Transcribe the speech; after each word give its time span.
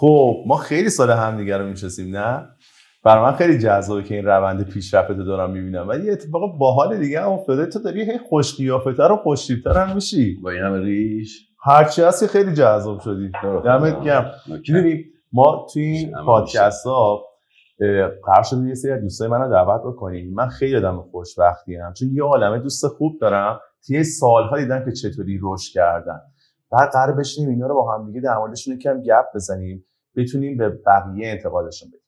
خب 0.00 0.44
ما 0.46 0.56
خیلی 0.56 0.90
سال 0.90 1.10
همدیگه 1.10 1.56
رو 1.56 1.66
می‌شناسیم 1.66 2.16
نه؟ 2.16 2.48
برای 3.04 3.24
من 3.24 3.32
خیلی 3.32 3.58
جذابه 3.58 4.02
که 4.02 4.14
این 4.14 4.24
روند 4.24 4.68
پیشرفت 4.68 5.10
رو 5.10 5.24
دارم 5.24 5.50
می‌بینم. 5.50 5.88
ولی 5.88 6.10
اتفاق 6.10 6.58
باحال 6.58 6.98
دیگه 6.98 7.20
هم 7.20 7.28
افتاده 7.28 7.66
تو 7.66 7.78
داری 7.78 8.02
هی 8.02 8.18
خوش 8.18 8.56
قیافتر 8.56 9.12
و 9.12 9.16
خوش 9.16 9.50
هم 9.66 9.94
میشی. 9.94 10.40
با 10.42 10.50
این 10.50 10.62
همه 10.62 10.80
ریش؟ 10.80 11.48
هرچی 11.64 12.02
هستی 12.02 12.26
خیلی 12.26 12.54
جذاب 12.54 13.00
شدی. 13.00 13.30
دمت 13.64 14.02
گرم. 14.04 14.30
می‌دونی 14.46 15.04
ما 15.32 15.66
توی 15.72 15.82
این 15.82 16.12
پادکست 16.26 16.86
ها 16.86 17.24
قرار 18.26 18.42
شده 18.42 18.68
یه 18.68 18.74
سری 18.74 19.00
دوستای 19.00 19.28
منو 19.28 19.50
دعوت 19.50 19.80
بکنیم. 19.80 20.34
من 20.34 20.48
خیلی 20.48 20.76
آدم 20.76 21.02
خوشبختی 21.10 21.76
ام 21.76 21.92
چون 21.92 22.08
یه 22.12 22.22
عالمه 22.22 22.58
دوست 22.58 22.88
خوب 22.88 23.18
دارم. 23.20 23.60
که 23.86 24.02
سالها 24.02 24.58
دیدم 24.58 24.84
که 24.84 24.92
چطوری 24.92 25.40
رشد 25.42 25.72
کردن. 25.72 26.20
بعد 26.76 26.90
قرار 26.90 27.12
بشینیم 27.12 27.50
اینا 27.50 27.66
رو 27.66 27.74
با 27.74 27.94
هم 27.94 28.06
دیگه 28.06 28.20
در 28.20 28.38
موردشون 28.38 28.74
یکم 28.74 29.00
گپ 29.00 29.24
بزنیم 29.34 29.84
بتونیم 30.16 30.56
به 30.56 30.68
بقیه 30.68 31.28
انتقادشون 31.28 31.88
بدیم. 31.88 32.00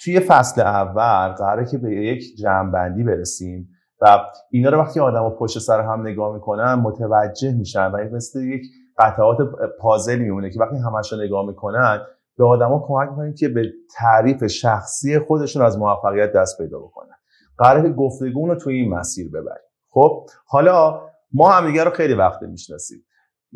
توی 0.00 0.20
فصل 0.20 0.60
اول 0.60 1.28
قراره 1.28 1.66
که 1.66 1.78
به 1.78 1.90
یک 1.90 2.36
جمعبندی 2.38 3.04
برسیم 3.04 3.68
و 4.00 4.18
اینا 4.50 4.70
رو 4.70 4.78
وقتی 4.78 5.00
آدم 5.00 5.30
پشت 5.30 5.58
سر 5.58 5.80
هم 5.80 6.06
نگاه 6.06 6.34
می‌کنن 6.34 6.74
متوجه 6.74 7.52
میشن 7.52 7.90
و 7.90 7.96
مثل 8.12 8.40
یک 8.42 8.62
قطعات 8.98 9.36
پازل 9.80 10.18
میمونه 10.18 10.50
که 10.50 10.60
وقتی 10.60 10.76
همش 10.76 11.12
رو 11.12 11.18
نگاه 11.18 11.46
می‌کنن 11.46 12.00
به 12.38 12.44
آدما 12.44 12.84
کمک 12.86 13.08
می‌کنن 13.08 13.34
که 13.34 13.48
به 13.48 13.72
تعریف 13.96 14.46
شخصی 14.46 15.18
خودشون 15.18 15.62
از 15.62 15.78
موفقیت 15.78 16.32
دست 16.32 16.58
پیدا 16.58 16.78
بکنن. 16.78 17.14
قراره 17.58 17.82
که 17.82 17.94
گفتگو 17.94 18.48
رو 18.48 18.54
توی 18.54 18.74
این 18.74 18.94
مسیر 18.94 19.28
ببریم. 19.28 19.68
خب 19.90 20.26
حالا 20.46 21.00
ما 21.32 21.50
همدیگه 21.50 21.84
رو 21.84 21.90
خیلی 21.90 22.14
وقت 22.14 22.42
می‌شناسیم 22.42 23.04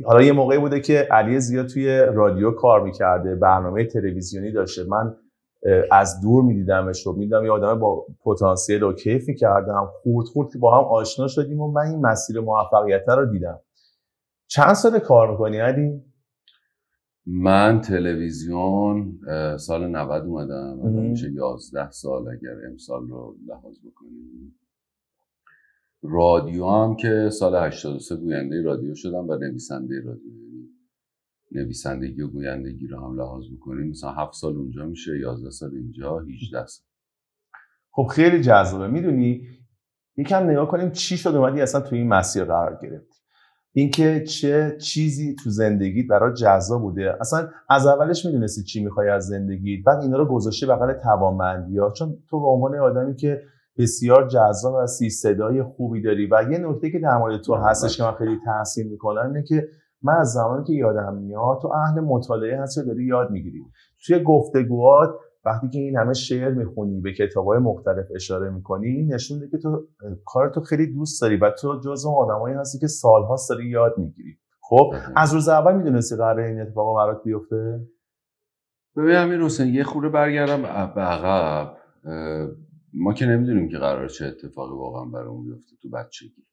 حالا 0.04 0.22
یه 0.22 0.32
موقعی 0.32 0.58
بوده 0.58 0.80
که 0.80 1.08
علی 1.10 1.40
زیاد 1.40 1.66
توی 1.66 1.98
رادیو 1.98 2.50
کار 2.50 2.82
می‌کرده 2.82 3.34
برنامه 3.34 3.84
تلویزیونی 3.84 4.52
داشته. 4.52 4.84
من 4.84 5.16
از 5.92 6.20
دور 6.20 6.44
میدیدمش 6.44 7.06
رو. 7.06 7.12
می‌دیدم 7.12 7.44
یه 7.44 7.50
آدم 7.50 7.78
با 7.80 8.06
پتانسیل 8.24 8.82
و 8.82 8.92
کیفی 8.92 9.34
کردم 9.34 9.88
خورد 10.02 10.26
خورد 10.26 10.52
که 10.52 10.58
با 10.58 10.78
هم 10.78 10.84
آشنا 10.84 11.28
شدیم 11.28 11.60
و 11.60 11.72
من 11.72 11.86
این 11.86 12.00
مسیر 12.00 12.40
موفقیت 12.40 13.08
رو 13.08 13.26
دیدم. 13.26 13.60
چند 14.46 14.74
سال 14.74 14.98
کار 14.98 15.30
می‌کنی 15.30 15.58
علی؟ 15.58 16.02
من 17.26 17.80
تلویزیون 17.80 19.18
سال 19.58 19.86
90 19.86 20.22
اومدم. 20.26 20.78
میشه 20.78 21.32
11 21.32 21.90
سال 21.90 22.28
اگر 22.28 22.66
امسال 22.70 23.08
رو 23.08 23.36
لحاظ 23.46 23.78
بکنیم 23.78 24.58
رادیو 26.02 26.66
هم 26.66 26.96
که 26.96 27.30
سال 27.32 27.66
83 27.66 28.16
گوینده 28.16 28.62
رادیو 28.62 28.94
شدم 28.94 29.28
و 29.28 29.36
نویسنده 29.36 29.94
رادیو. 30.04 30.32
یعنی 30.32 31.64
نویسندگی 31.64 32.22
و 32.22 32.28
گویندگی 32.28 32.86
رو 32.86 32.98
هم 32.98 33.16
لحاظ 33.16 33.44
بکنیم 33.56 33.90
مثلا 33.90 34.10
7 34.10 34.32
سال 34.32 34.56
اونجا 34.56 34.86
میشه 34.86 35.18
11 35.18 35.50
سال 35.50 35.70
اینجا 35.74 36.18
18 36.18 36.66
سال. 36.66 36.86
خب 37.90 38.06
خیلی 38.10 38.40
جذابه. 38.40 38.88
می‌دونی؟ 38.88 39.42
یکم 40.16 40.50
نگاه 40.50 40.68
کنیم 40.68 40.90
چی 40.90 41.16
شد 41.16 41.34
اومدی 41.34 41.60
اصلا 41.60 41.80
تو 41.80 41.96
این 41.96 42.08
مسیر 42.08 42.44
قرار 42.44 42.78
گرفت 42.82 43.22
اینکه 43.72 44.24
چه 44.24 44.76
چیزی 44.80 45.34
تو 45.34 45.50
زندگیت 45.50 46.06
برای 46.06 46.34
جذاب 46.34 46.80
بوده. 46.80 47.16
اصلا 47.20 47.48
از 47.68 47.86
اولش 47.86 48.26
می‌دونستی 48.26 48.62
چی 48.62 48.84
می‌خوای 48.84 49.08
از 49.08 49.26
زندگی 49.26 49.76
بعد 49.76 50.02
اینا 50.02 50.16
رو 50.16 50.26
گذاشته 50.26 50.66
بغل 50.66 50.92
توانمندی 50.92 51.78
ها. 51.78 51.90
چون 51.90 52.16
تو 52.30 52.40
به 52.40 52.46
عنوان 52.46 52.78
آدمی 52.78 53.16
که 53.16 53.42
بسیار 53.78 54.28
جذاب 54.28 54.82
هستی 54.82 55.10
صدای 55.10 55.62
خوبی 55.62 56.02
داری. 56.02 56.26
و 56.26 56.42
یه 56.50 56.58
نکته 56.58 56.90
که 56.90 56.98
در 56.98 57.18
مورد 57.18 57.40
تو 57.40 57.54
هستش 57.54 57.96
که 57.96 58.02
من 58.02 58.12
خیلی 58.12 58.38
تحسین 58.44 58.88
می‌کنم 58.88 59.26
اینه 59.26 59.42
که 59.42 59.68
من 60.02 60.14
از 60.20 60.32
زمانی 60.32 60.64
که 60.64 60.72
یادم 60.72 61.14
میاد 61.14 61.58
تو 61.62 61.68
اهل 61.68 62.00
مطالعه 62.00 62.62
هستی 62.62 62.84
داری 62.84 63.04
یاد 63.04 63.30
می‌گیری. 63.30 63.64
توی 64.06 64.22
گفتگوات 64.22 65.10
وقتی 65.44 65.68
که 65.68 65.78
این 65.78 65.96
همه 65.96 66.12
شعر 66.12 66.54
می‌خونی 66.54 67.00
به 67.00 67.12
کتابهای 67.12 67.58
مختلف 67.58 68.06
اشاره 68.14 68.50
می‌کنی 68.50 68.86
این 68.86 69.14
نشون 69.14 69.38
میده 69.38 69.50
که 69.50 69.58
تو 69.58 69.86
کار 70.24 70.50
تو 70.50 70.60
خیلی 70.60 70.94
دوست 70.94 71.22
داری 71.22 71.36
و 71.36 71.50
تو 71.50 71.80
جز 71.84 72.04
اون 72.06 72.14
آدمایی 72.14 72.54
هستی 72.54 72.78
که 72.78 72.86
سالها 72.86 73.36
داری 73.50 73.68
یاد 73.68 73.98
می‌گیری. 73.98 74.38
خب 74.60 74.92
از 75.16 75.34
روز 75.34 75.48
اول 75.48 75.76
می‌دونستی 75.76 76.16
قرار 76.16 76.40
این 76.40 76.60
اتفاق 76.60 76.96
برات 76.96 77.22
بیفته؟ 77.24 77.80
ببین 78.96 79.16
امیر 79.16 79.40
حسین 79.40 79.74
یه 79.74 79.84
خوره 79.84 80.08
برگردم 80.08 80.62
به 80.94 81.00
عقب. 81.00 81.76
ما 82.96 83.12
که 83.12 83.26
نمی‌دونیم 83.26 83.68
که 83.68 83.78
قرار 83.78 84.08
چه 84.08 84.26
اتفاقی 84.26 84.76
واقعا 84.76 85.04
برامون 85.04 85.46
بیفته 85.46 85.76
تو 85.82 85.88
بچگی. 85.88 86.46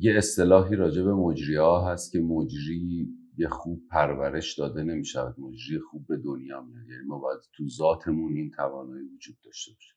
یه 0.00 0.16
اصطلاحی 0.16 0.76
راجع 0.76 1.02
به 1.02 1.14
مجری 1.14 1.56
ها 1.56 1.92
هست 1.92 2.12
که 2.12 2.20
مجری 2.20 3.08
یه 3.38 3.48
خوب 3.48 3.82
پرورش 3.90 4.58
داده 4.58 4.82
نمی‌شود. 4.82 5.40
مجری 5.40 5.78
خوب 5.78 6.06
به 6.06 6.16
دنیا 6.16 6.62
میاد. 6.62 6.88
یعنی 6.88 7.04
ما 7.06 7.18
باید 7.18 7.40
تو 7.56 7.68
ذاتمون 7.68 8.36
این 8.36 8.50
توانایی 8.50 9.08
وجود 9.14 9.36
داشته 9.44 9.72
باشه. 9.72 9.94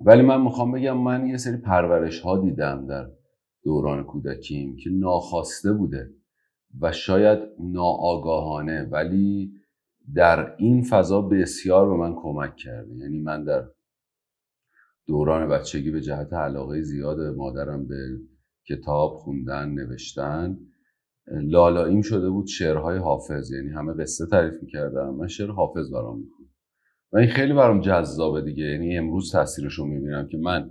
ولی 0.00 0.22
من 0.22 0.42
می‌خوام 0.42 0.72
بگم 0.72 0.98
من 0.98 1.26
یه 1.26 1.36
سری 1.36 1.56
پرورش 1.56 2.20
ها 2.20 2.40
دیدم 2.40 2.86
در 2.86 3.10
دوران 3.64 4.04
کودکیم 4.04 4.76
که 4.76 4.90
ناخواسته 4.90 5.72
بوده 5.72 6.10
و 6.80 6.92
شاید 6.92 7.38
ناآگاهانه. 7.60 8.88
ولی 8.90 9.52
در 10.14 10.54
این 10.58 10.82
فضا 10.82 11.22
بسیار 11.22 11.88
به 11.88 11.96
من 11.96 12.14
کمک 12.14 12.56
کرده. 12.56 12.94
یعنی 12.94 13.20
من 13.20 13.44
در 13.44 13.64
دوران 15.06 15.48
بچگی 15.48 15.90
به 15.90 16.00
جهت 16.00 16.32
علاقه 16.32 16.82
زیاد 16.82 17.20
مادرم 17.20 17.86
به 17.88 18.18
کتاب 18.68 19.14
خوندن 19.14 19.68
نوشتن 19.68 20.58
لالاییم 21.26 22.02
شده 22.02 22.30
بود 22.30 22.46
شعرهای 22.46 22.98
حافظ. 22.98 23.50
یعنی 23.50 23.68
همه 23.68 23.94
قصه 23.94 24.26
تعریف 24.26 24.62
می‌کردم 24.62 25.14
من 25.14 25.26
شعر 25.26 25.50
حافظ 25.50 25.92
برام 25.92 26.20
می‌خوند. 26.20 26.48
و 27.12 27.18
این 27.18 27.28
خیلی 27.28 27.52
برام 27.52 27.80
جذابه 27.80 28.40
دیگه. 28.40 28.64
یعنی 28.64 28.98
امروز 28.98 29.32
تاثیرش 29.32 29.74
رو 29.74 29.86
می‌بینم 29.86 30.28
که 30.28 30.38
من 30.38 30.70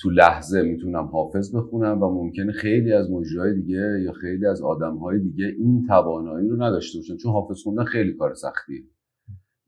تو 0.00 0.10
لحظه 0.10 0.62
می‌تونم 0.62 1.04
حافظ 1.04 1.56
بخونم 1.56 2.02
و 2.02 2.10
ممکنه 2.10 2.52
خیلی 2.52 2.92
از 2.92 3.10
مجریهای 3.10 3.54
دیگه 3.54 4.00
یا 4.04 4.12
خیلی 4.12 4.46
از 4.46 4.62
آدمهای 4.62 5.18
دیگه 5.18 5.46
این 5.58 5.86
توانایی 5.86 6.48
رو 6.48 6.62
نداشته 6.62 6.98
باشن 6.98 7.16
چون 7.16 7.32
حافظ 7.32 7.62
خوندن 7.62 7.84
خیلی 7.84 8.12
کار 8.12 8.34
سختیه. 8.34 8.84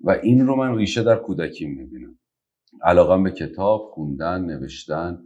و 0.01 0.11
این 0.11 0.47
رو 0.47 0.57
من 0.57 0.77
ریشه 0.77 1.03
در 1.03 1.17
کودکی 1.17 1.67
می‌بینم. 1.67 2.19
علاقم 2.83 3.23
به 3.23 3.31
کتاب 3.31 3.81
خوندن 3.95 4.45
نوشتن 4.45 5.19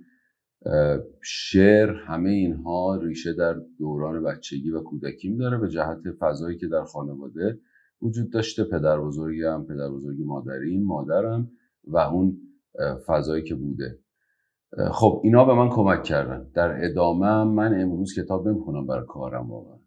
شعر 1.23 1.91
همه 1.91 2.31
اینها 2.31 2.97
ریشه 2.97 3.33
در 3.33 3.55
دوران 3.79 4.25
بچگی 4.25 4.71
و 4.71 4.81
کودکیم 4.81 5.37
داره. 5.37 5.59
به 5.59 5.69
جهت 5.69 5.99
فضایی 6.21 6.59
که 6.59 6.67
در 6.67 6.85
خانواده 6.85 7.61
وجود 8.03 8.33
داشته 8.33 8.65
پدر 8.65 9.01
بزرگم 9.01 9.65
پدر 9.69 9.89
بزرگ 9.89 10.23
مادریم 10.23 10.85
مادرم 10.85 11.51
و 11.85 11.99
اون 11.99 12.41
فضایی 13.07 13.43
که 13.43 13.55
بوده. 13.55 13.99
خب 14.93 15.21
اینا 15.25 15.45
به 15.45 15.55
من 15.55 15.69
کمک 15.69 16.03
کردن. 16.03 16.51
در 16.55 16.85
ادامه 16.85 17.45
من 17.45 17.81
امروز 17.81 18.15
کتاب 18.19 18.49
نمی‌خونم 18.49 18.87
برای 18.87 19.07
کارم 19.09 19.51
واقعا. 19.51 19.79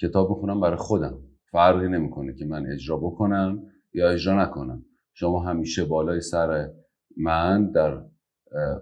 کتاب 0.00 0.30
می‌خونم 0.30 0.60
برای 0.60 0.76
خودم. 0.76 1.18
فرقی 1.50 1.88
نمی‌کنه 1.88 2.34
که 2.34 2.46
من 2.46 2.66
اجرا 2.66 2.96
بکنم 2.96 3.62
یا 3.94 4.10
اجرا 4.10 4.42
نکنم. 4.42 4.84
شما 5.12 5.40
همیشه 5.40 5.84
بالای 5.84 6.20
سر 6.20 6.68
من 7.16 7.70
در 7.70 8.02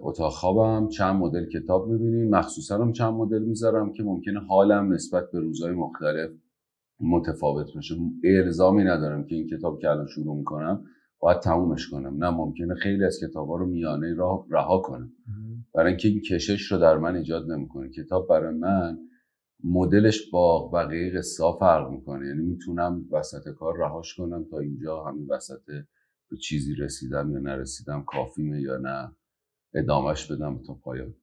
اتاق 0.00 0.32
خوابم 0.32 0.88
چند 0.88 1.16
مدل 1.16 1.46
کتاب 1.48 1.88
می‌بینیم 1.88 2.30
مخصوصا 2.30 2.78
هم 2.78 2.92
چند 2.92 3.14
مدل 3.14 3.42
می‌ذارم 3.42 3.92
که 3.92 4.02
ممکنه 4.02 4.40
حالم 4.40 4.92
نسبت 4.92 5.24
به 5.32 5.40
روزهای 5.40 5.72
مختلف 5.72 6.30
متفاوت 7.00 7.66
باشه. 7.74 7.94
الزامی 8.24 8.84
ندارم 8.84 9.24
که 9.24 9.34
این 9.34 9.46
کتاب 9.46 9.78
که 9.78 9.90
الان 9.90 10.06
شروع 10.06 10.36
می‌کنم 10.36 10.84
باید 11.22 11.40
تمومش 11.40 11.88
کنم. 11.88 12.24
نه 12.24 12.30
ممکنه 12.30 12.74
خیلی 12.74 13.04
از 13.04 13.18
کتاب 13.22 13.48
ها 13.48 13.56
رو 13.56 13.66
میانه 13.66 14.14
راه 14.14 14.46
رها 14.50 14.78
کنم. 14.78 15.12
برای 15.74 15.88
اینکه 15.88 16.08
این 16.08 16.20
کشش 16.20 16.72
رو 16.72 16.78
در 16.78 16.98
من 16.98 17.16
ایجاد 17.16 17.50
نمی‌کنه. 17.50 17.90
کتاب 17.90 18.28
برای 18.28 18.54
من 18.54 18.98
مدلش 19.64 20.30
با 20.30 20.68
بقیه 20.68 21.18
قصه 21.18 21.44
فرق 21.60 21.90
می‌کنه. 21.90 22.26
یعنی 22.26 22.42
می‌تونم 22.42 23.04
وسط 23.10 23.48
کار 23.48 23.78
رهاش 23.78 24.14
کنم 24.14 24.44
تا 24.50 24.58
اینجا 24.58 25.04
همین 25.04 25.26
وسط 25.30 25.60
به 26.30 26.36
چیزی 26.36 26.74
رسیدم 26.74 27.32
یا 27.32 27.38
نرسیدم 27.38 28.04
کافیمه 28.04 28.60
یا 28.60 28.76
نه 28.76 29.12
ادامهش 29.74 30.32
بدم 30.32 30.62
تا 30.66 30.74
پایان. 30.74 31.14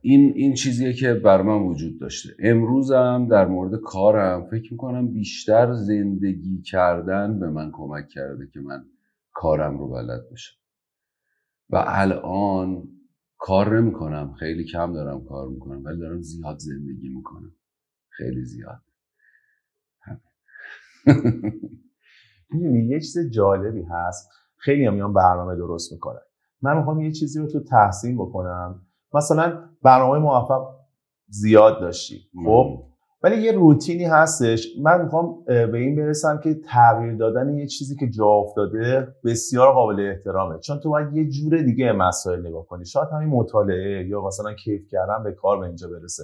این 0.00 0.32
این 0.36 0.54
چیزیه 0.54 0.92
که 0.92 1.14
بر 1.14 1.42
من 1.42 1.62
وجود 1.62 2.00
داشته. 2.00 2.30
امروزم 2.38 3.28
در 3.30 3.46
مورد 3.46 3.80
کارم 3.80 4.46
فکر 4.50 4.72
می‌کنم 4.72 5.12
بیشتر 5.12 5.72
زندگی 5.72 6.62
کردن 6.62 7.40
به 7.40 7.50
من 7.50 7.70
کمک 7.72 8.08
کرده 8.08 8.48
که 8.52 8.60
من 8.60 8.84
کارم 9.32 9.78
رو 9.78 9.88
بلد 9.88 10.20
بشم. 10.32 10.56
و 11.70 11.84
الان 11.86 12.88
کار 13.38 13.80
نمی‌کنم. 13.80 14.34
خیلی 14.34 14.64
کم 14.64 14.92
دارم 14.92 15.24
کار 15.24 15.48
می‌کنم 15.48 15.84
ولی 15.84 15.98
دارم 16.00 16.22
زیاد 16.22 16.58
زندگی 16.58 17.08
می‌کنم. 17.08 17.52
خیلی 18.10 18.44
زیاد. 18.44 18.82
یه 22.90 23.00
چیز 23.00 23.18
جالبی 23.30 23.82
هست. 23.90 24.28
خیلی 24.56 24.86
هم 24.86 24.94
میان 24.94 25.12
برنامه 25.12 25.56
درست 25.56 25.92
می‌کنن 25.92 26.20
من 26.62 26.76
می‌خوام 26.78 27.00
یه 27.00 27.12
چیزی 27.12 27.40
رو 27.40 27.46
تو 27.46 27.60
تحسین 27.64 28.16
بکنم. 28.16 28.86
مثلا 29.14 29.58
برنامه 29.82 30.18
موفق 30.18 30.66
زیاد 31.28 31.80
داشتی 31.80 32.20
خب؟ 32.44 32.82
ولی 33.22 33.42
یه 33.42 33.52
روتینی 33.52 34.04
هستش. 34.04 34.68
من 34.82 35.02
می‌خوام 35.02 35.44
به 35.44 35.78
این 35.78 35.96
برسم 35.96 36.40
که 36.44 36.54
تغییر 36.54 37.14
دادن 37.14 37.54
یه 37.54 37.66
چیزی 37.66 37.96
که 37.96 38.08
جا 38.10 38.26
افتاده 38.26 39.08
بسیار 39.24 39.72
قابل 39.72 40.00
احترامه. 40.00 40.58
چون 40.58 40.78
تو 40.78 40.90
باید 40.90 41.16
یه 41.16 41.28
جور 41.28 41.62
دیگه 41.62 41.92
مسائل 41.92 42.46
نگاه 42.46 42.66
کنی. 42.66 42.84
شاید 42.84 43.08
همین 43.12 43.28
مطالعه 43.28 44.06
یا 44.08 44.20
مثلا 44.20 44.54
کیف 44.54 44.82
کردن 44.90 45.22
به 45.24 45.32
کار 45.32 45.60
به 45.60 45.66
اینجا 45.66 45.88
برسه. 45.88 46.22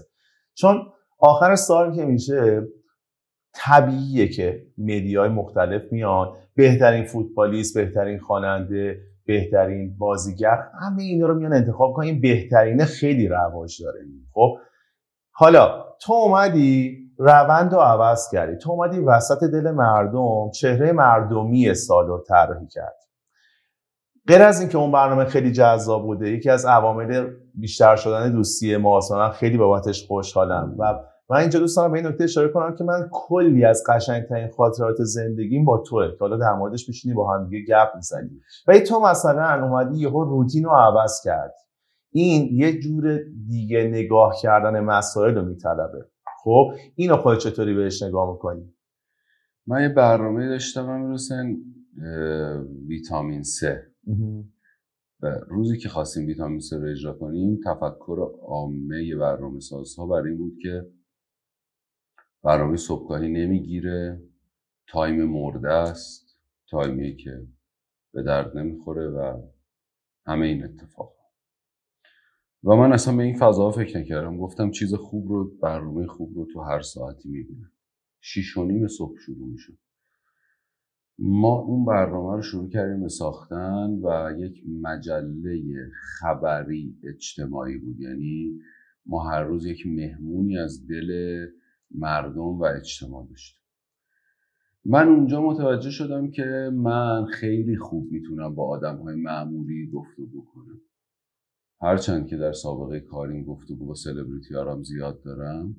چون 0.55 0.77
آخر 1.19 1.55
سال 1.55 1.97
که 1.97 2.05
میشه 2.05 2.63
طبیعیه 3.55 4.29
که 4.29 4.67
مدیای 4.79 5.29
مختلف 5.29 5.83
میان. 5.93 6.33
بهترین 6.55 7.05
فوتبالیست 7.05 7.79
بهترین 7.79 8.19
خواننده 8.19 9.01
بهترین 9.27 9.97
بازیگر. 9.99 10.59
همه 10.81 11.03
اینا 11.03 11.27
رو 11.27 11.35
میان 11.35 11.53
انتخاب 11.53 11.93
کنن. 11.93 12.07
این 12.07 12.21
بهترینه 12.21 12.85
خیلی 12.85 13.29
رواج 13.29 13.83
داره. 13.83 13.99
خب 14.33 14.57
حالا 15.31 15.85
تو 16.01 16.13
اومدی 16.13 16.99
روند 17.19 17.73
رو 17.73 17.81
عوض 17.81 18.31
کردی. 18.33 18.57
تو 18.57 18.71
اومدی 18.71 19.01
وسط 19.01 19.45
دل 19.45 19.71
مردم 19.71 20.51
چهره 20.51 20.93
مردمی 20.93 21.75
سال 21.75 22.07
رو 22.07 22.25
طراحی 22.29 22.67
کردی 22.67 23.03
غیر 24.29 24.43
از 24.43 24.61
اینکه 24.61 24.79
اون 24.79 24.93
برنامه 24.93 25.25
خیلی 25.25 25.53
جذاب 25.53 26.03
بوده 26.03 26.31
یکی 26.31 26.51
از 26.51 26.67
عوامل 26.67 27.31
بیشتر 27.55 27.97
شدن 27.97 28.33
دوستی 28.33 28.77
ما 28.77 29.01
خیلی 29.33 29.57
بابتش 29.59 30.07
خوشحالم. 30.07 30.75
و 30.79 30.95
من 31.33 31.39
اینجا 31.39 31.59
دوست 31.61 31.77
دارم 31.77 31.93
به 31.93 31.99
این 31.99 32.07
نکته 32.07 32.25
اشاره 32.25 32.49
کنم 32.49 32.77
که 32.77 32.85
من 32.85 33.09
کلی 33.13 33.65
از 33.65 33.85
قشنگترین 33.89 34.49
خاطرات 34.49 34.97
زندگیم 34.99 35.65
با 35.65 35.79
توه 35.79 36.11
که 36.11 36.17
حالا 36.21 36.37
در 36.37 36.53
موردش 36.53 36.89
میشینی 36.89 37.15
با 37.15 37.35
هم 37.35 37.49
دیگه 37.49 37.65
گپ 37.69 37.89
می‌زنی. 37.97 38.41
و 38.69 38.79
تو 38.79 39.01
مثلا 39.01 39.67
اومدی 39.67 39.99
یهو 39.99 40.25
روتین 40.25 40.65
رو 40.65 40.71
عوض 40.71 41.21
کرد. 41.25 41.55
این 42.11 42.49
یه 42.53 42.81
جور 42.81 43.19
دیگه 43.49 43.85
نگاه 43.85 44.35
کردن 44.43 44.81
مسائل 44.81 45.35
رو 45.35 45.45
میطلبه. 45.45 46.07
خب 46.43 46.73
اینو 46.95 47.17
خود 47.17 47.39
چطوری 47.39 47.75
بهش 47.75 48.03
نگاه 48.03 48.33
می‌کنی؟ 48.33 48.75
من 49.67 49.83
یه 49.83 49.89
برنامه 49.89 50.49
داشتم 50.49 50.87
من 50.87 51.17
ویتامین 52.89 53.43
C 53.43 53.65
و 55.23 55.27
روزی 55.49 55.79
که 55.79 55.89
خواستیم 55.89 56.27
ویتامین 56.27 56.61
C 56.61 56.73
رو 56.73 56.91
اجرا 56.91 57.13
کنیم 57.13 57.61
تفکر 57.65 58.31
عامه 58.43 59.17
برنامه 59.21 59.61
سازها 59.61 60.07
برای 60.07 60.29
این 60.29 60.39
بود 60.39 60.55
که 60.63 60.87
برنامه 62.45 62.77
صبحگاهی 62.77 63.29
نمی‌گیره. 63.29 64.23
تایم 64.89 65.25
مرده 65.25 65.73
است. 65.73 66.37
تایمی 66.71 67.17
که 67.17 67.47
به 68.13 68.23
درد 68.23 68.57
نمی‌خوره 68.57 69.09
و 69.09 69.43
همه 70.27 70.47
این 70.47 70.65
اتفاق 70.65 71.17
و 72.65 72.77
من 72.77 72.93
اصلا 72.93 73.17
به 73.17 73.23
این 73.23 73.39
فضا 73.39 73.71
فکر 73.71 73.99
نکردم. 73.99 74.39
گفتم 74.39 74.71
چیز 74.71 74.95
خوب 74.95 75.29
رو 75.29 75.57
برنامه 75.63 76.07
خوب 76.07 76.35
رو 76.37 76.47
تو 76.53 76.61
هر 76.61 76.81
ساعتی 76.81 77.29
می‌بینم. 77.29 77.73
شیش 78.21 78.57
و 78.57 78.65
نیم 78.65 78.89
صبح 78.89 79.19
شروع 79.19 79.49
میشه 79.49 79.73
ما 81.19 81.59
اون 81.59 81.85
برنامه 81.85 82.37
رو 82.37 82.43
شروع 82.43 82.69
کردیم 82.69 83.09
ساختن 83.09 83.91
و 83.91 84.35
یک 84.39 84.63
مجله 84.83 85.91
خبری 85.95 86.99
اجتماعی 87.05 87.79
بود. 87.79 88.01
یعنی 88.01 88.61
ما 89.07 89.31
هر 89.31 89.43
روز 89.43 89.67
یک 89.67 89.87
مهمونی 89.87 90.59
از 90.59 90.87
دل 90.87 91.47
مردم 91.95 92.41
و 92.41 92.63
اجتماع 92.65 93.27
داشتیم 93.27 93.63
من 94.85 95.09
اونجا 95.09 95.43
متوجه 95.43 95.91
شدم 95.91 96.31
که 96.31 96.71
من 96.75 97.25
خیلی 97.25 97.77
خوب 97.77 98.13
می‌تونم 98.13 98.55
با 98.55 98.69
آدم 98.69 98.97
های 98.97 99.17
معمولی 99.17 99.91
گفتگو 99.91 100.45
کنم. 100.55 100.81
هرچند 101.81 102.27
که 102.27 102.37
در 102.37 102.53
سابقه 102.53 103.01
کاریم 103.01 103.45
گفتگو 103.45 103.87
با 103.87 103.95
سلبریتی 103.95 104.55
هارم 104.55 104.83
زیاد 104.83 105.23
دارم 105.23 105.77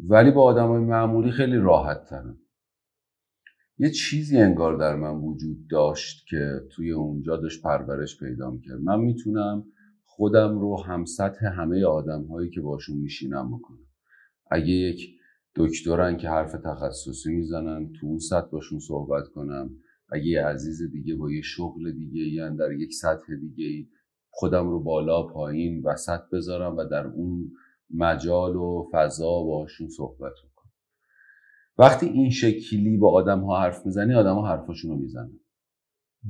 ولی 0.00 0.30
با 0.30 0.42
آدم 0.42 0.68
های 0.68 0.80
معمولی 0.80 1.30
خیلی 1.30 1.56
راحت 1.56 2.04
ترم. 2.04 2.38
یه 3.78 3.90
چیزی 3.90 4.38
انگار 4.38 4.76
در 4.76 4.96
من 4.96 5.14
وجود 5.14 5.68
داشت 5.68 6.26
که 6.26 6.60
توی 6.70 6.90
اونجا 6.90 7.36
داشت 7.36 7.62
پرورش 7.62 8.18
پیدا 8.18 8.50
می‌کرد. 8.50 8.80
من 8.80 9.00
می‌تونم 9.00 9.64
خودم 10.04 10.58
رو 10.58 10.82
هم 10.82 11.04
سطح 11.04 11.46
همه 11.46 11.84
آدم 11.84 12.24
هایی 12.24 12.50
که 12.50 12.60
باشون 12.60 12.96
میشینم 12.96 13.58
بکنم. 13.58 13.86
اگه 14.50 14.72
یک 14.72 15.10
دکترن 15.56 16.16
که 16.16 16.28
حرف 16.28 16.52
تخصصی 16.52 17.32
می‌زنن 17.32 17.92
تو 17.92 18.06
اون 18.06 18.18
سطح 18.18 18.46
باشون 18.46 18.78
صحبت 18.78 19.28
کنم. 19.34 19.70
اگه 20.12 20.26
یه 20.26 20.46
عزیز 20.46 20.82
دیگه 20.92 21.16
با 21.16 21.30
یه 21.30 21.42
شغل 21.42 21.92
دیگه 21.92 22.22
ای 22.22 22.56
در 22.56 22.72
یک 22.72 22.92
سطح 22.92 23.34
دیگه 23.40 23.88
خودم 24.30 24.68
رو 24.68 24.82
بالا 24.82 25.22
پایین 25.22 25.82
وسط 25.82 26.20
بذارم 26.32 26.76
و 26.76 26.84
در 26.84 27.06
اون 27.06 27.52
مجال 27.94 28.56
و 28.56 28.88
فضا 28.92 29.42
باشون 29.42 29.88
صحبت 29.88 30.32
کنم 30.32 30.54
وقتی 31.78 32.06
این 32.06 32.30
شکلی 32.30 32.96
با 32.96 33.12
آدم 33.12 33.40
ها 33.40 33.60
حرف 33.60 33.86
می‌زنی 33.86 34.14
آدم 34.14 34.34
ها 34.34 34.48
حرفاشون 34.48 34.90
رو 34.90 34.96
می‌زنن. 34.96 35.40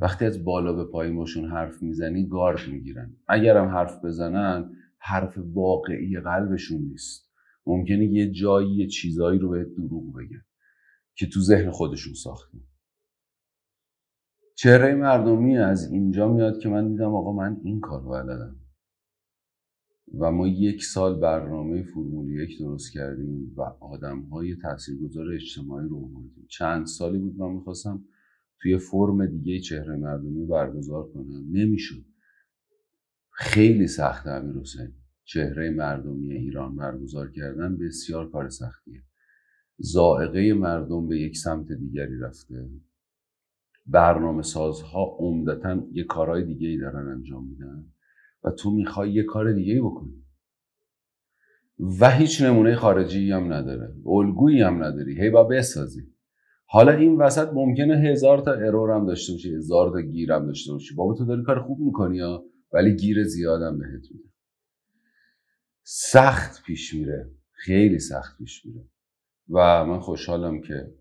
وقتی 0.01 0.25
از 0.25 0.45
بالا 0.45 0.73
به 0.73 0.85
پایین 0.85 1.17
باشون 1.17 1.51
حرف 1.51 1.83
می‌زنی 1.83 2.29
گارد 2.29 2.69
می‌گیرن. 2.69 3.17
اگرم 3.29 3.69
حرف 3.69 4.05
بزنن 4.05 4.71
حرف 4.99 5.39
واقعی 5.55 6.21
قلبشون 6.21 6.79
نیست. 6.79 7.24
ممکنه 7.67 8.05
یه 8.05 8.31
جایی 8.31 8.77
یه 8.77 8.87
چیزایی 8.87 9.39
رو 9.39 9.51
به 9.51 9.65
دروغ 9.65 10.15
بگن 10.15 10.45
که 11.15 11.27
تو 11.27 11.41
ذهن 11.41 11.71
خودشون 11.71 12.15
ساختن 12.15 12.61
چهره 14.57 14.95
مردمی 14.95 15.59
از 15.59 15.93
اینجا 15.93 16.33
میاد 16.33 16.59
که 16.59 16.69
من 16.69 16.89
دیدم 16.89 17.15
آقا 17.15 17.33
من 17.33 17.61
این 17.65 17.81
کار 17.81 18.03
بلدم. 18.03 18.57
و 20.19 20.31
ما 20.31 20.49
یک 20.49 20.85
سال 20.85 21.21
برنامه 21.21 21.83
فرمول 21.83 22.31
یک 22.31 22.59
درست 22.59 22.93
کردیم 22.93 23.55
و 23.57 23.63
آدم 23.81 24.21
های 24.23 24.57
تاثیرگذار 24.57 25.33
اجتماعی 25.33 25.89
رو 25.89 25.97
آوردیم. 25.97 26.47
چند 26.51 26.87
سالی 26.87 27.19
بود 27.19 27.37
من 27.37 27.53
می‌خواستم 27.53 28.05
توی 28.63 28.79
فرم 28.79 29.27
دیگه 29.27 29.61
چهره 29.61 29.97
مردمی 29.97 30.47
برگزار 30.47 31.13
کنم. 31.13 31.51
نمی‌شد. 31.53 32.05
خیلی 33.31 33.87
سخت 33.87 34.27
امیر 34.27 34.61
حسین. 34.61 34.93
چهره 35.25 35.71
مردمی 35.71 36.33
ایران 36.33 36.77
برگزار 36.77 37.31
کردن 37.31 37.77
بسیار 37.77 38.31
کار 38.31 38.49
سختیه. 38.49 39.03
زائقه 39.79 40.53
مردم 40.53 41.09
به 41.09 41.19
یک 41.19 41.37
سمت 41.37 41.73
دیگری 41.73 42.19
رفته. 42.19 42.71
برنامه 43.87 44.43
سازها 44.43 45.17
عمدتا 45.19 45.87
یه 45.93 46.05
کارهای 46.05 46.45
دیگه 46.45 46.69
ای 46.69 46.79
دارن 46.79 47.09
انجام 47.09 47.49
میدن 47.49 47.85
و 48.45 48.51
تو 48.51 48.71
می‌خوای 48.71 49.13
یه 49.13 49.23
کار 49.23 49.53
دیگه 49.53 49.81
بکنی. 49.81 50.25
و 52.01 52.11
هیچ 52.11 52.43
نمونه 52.43 52.75
خارجی 52.75 53.33
هم 53.33 53.53
نداره. 53.53 53.95
الگویی 54.07 54.61
هم 54.61 54.85
نداری. 54.85 55.21
هی 55.21 55.31
با 55.31 55.45
بسازی. 55.45 56.03
حالا 56.67 56.93
این 56.93 57.17
وسط 57.17 57.49
ممکنه 57.53 57.97
هزار 57.97 58.39
تا 58.39 58.53
ارور 58.53 58.91
هم 58.91 59.07
داشته 59.07 59.33
باشی 59.33 59.55
هزار 59.55 59.91
تا 59.91 60.01
گیر 60.01 60.33
هم 60.33 60.47
داشته 60.47 60.73
باشی. 60.73 60.95
بابا 60.95 61.15
تو 61.15 61.25
داری 61.25 61.43
کار 61.43 61.63
خوب 61.63 61.81
می‌کنی 61.81 62.17
یا 62.17 62.45
ولی 62.73 62.97
گیر 62.97 63.25
زیادم 63.25 63.79
بهت 63.79 64.03
میده 64.11 64.34
سخت 65.87 66.63
پیش 66.67 66.95
میره. 66.95 67.31
خیلی 67.53 67.99
سخت 67.99 68.39
پیش 68.39 68.67
میره. 68.67 68.85
و 69.51 69.85
من 69.85 70.01
خوشحالم 70.01 70.61
که 70.61 70.95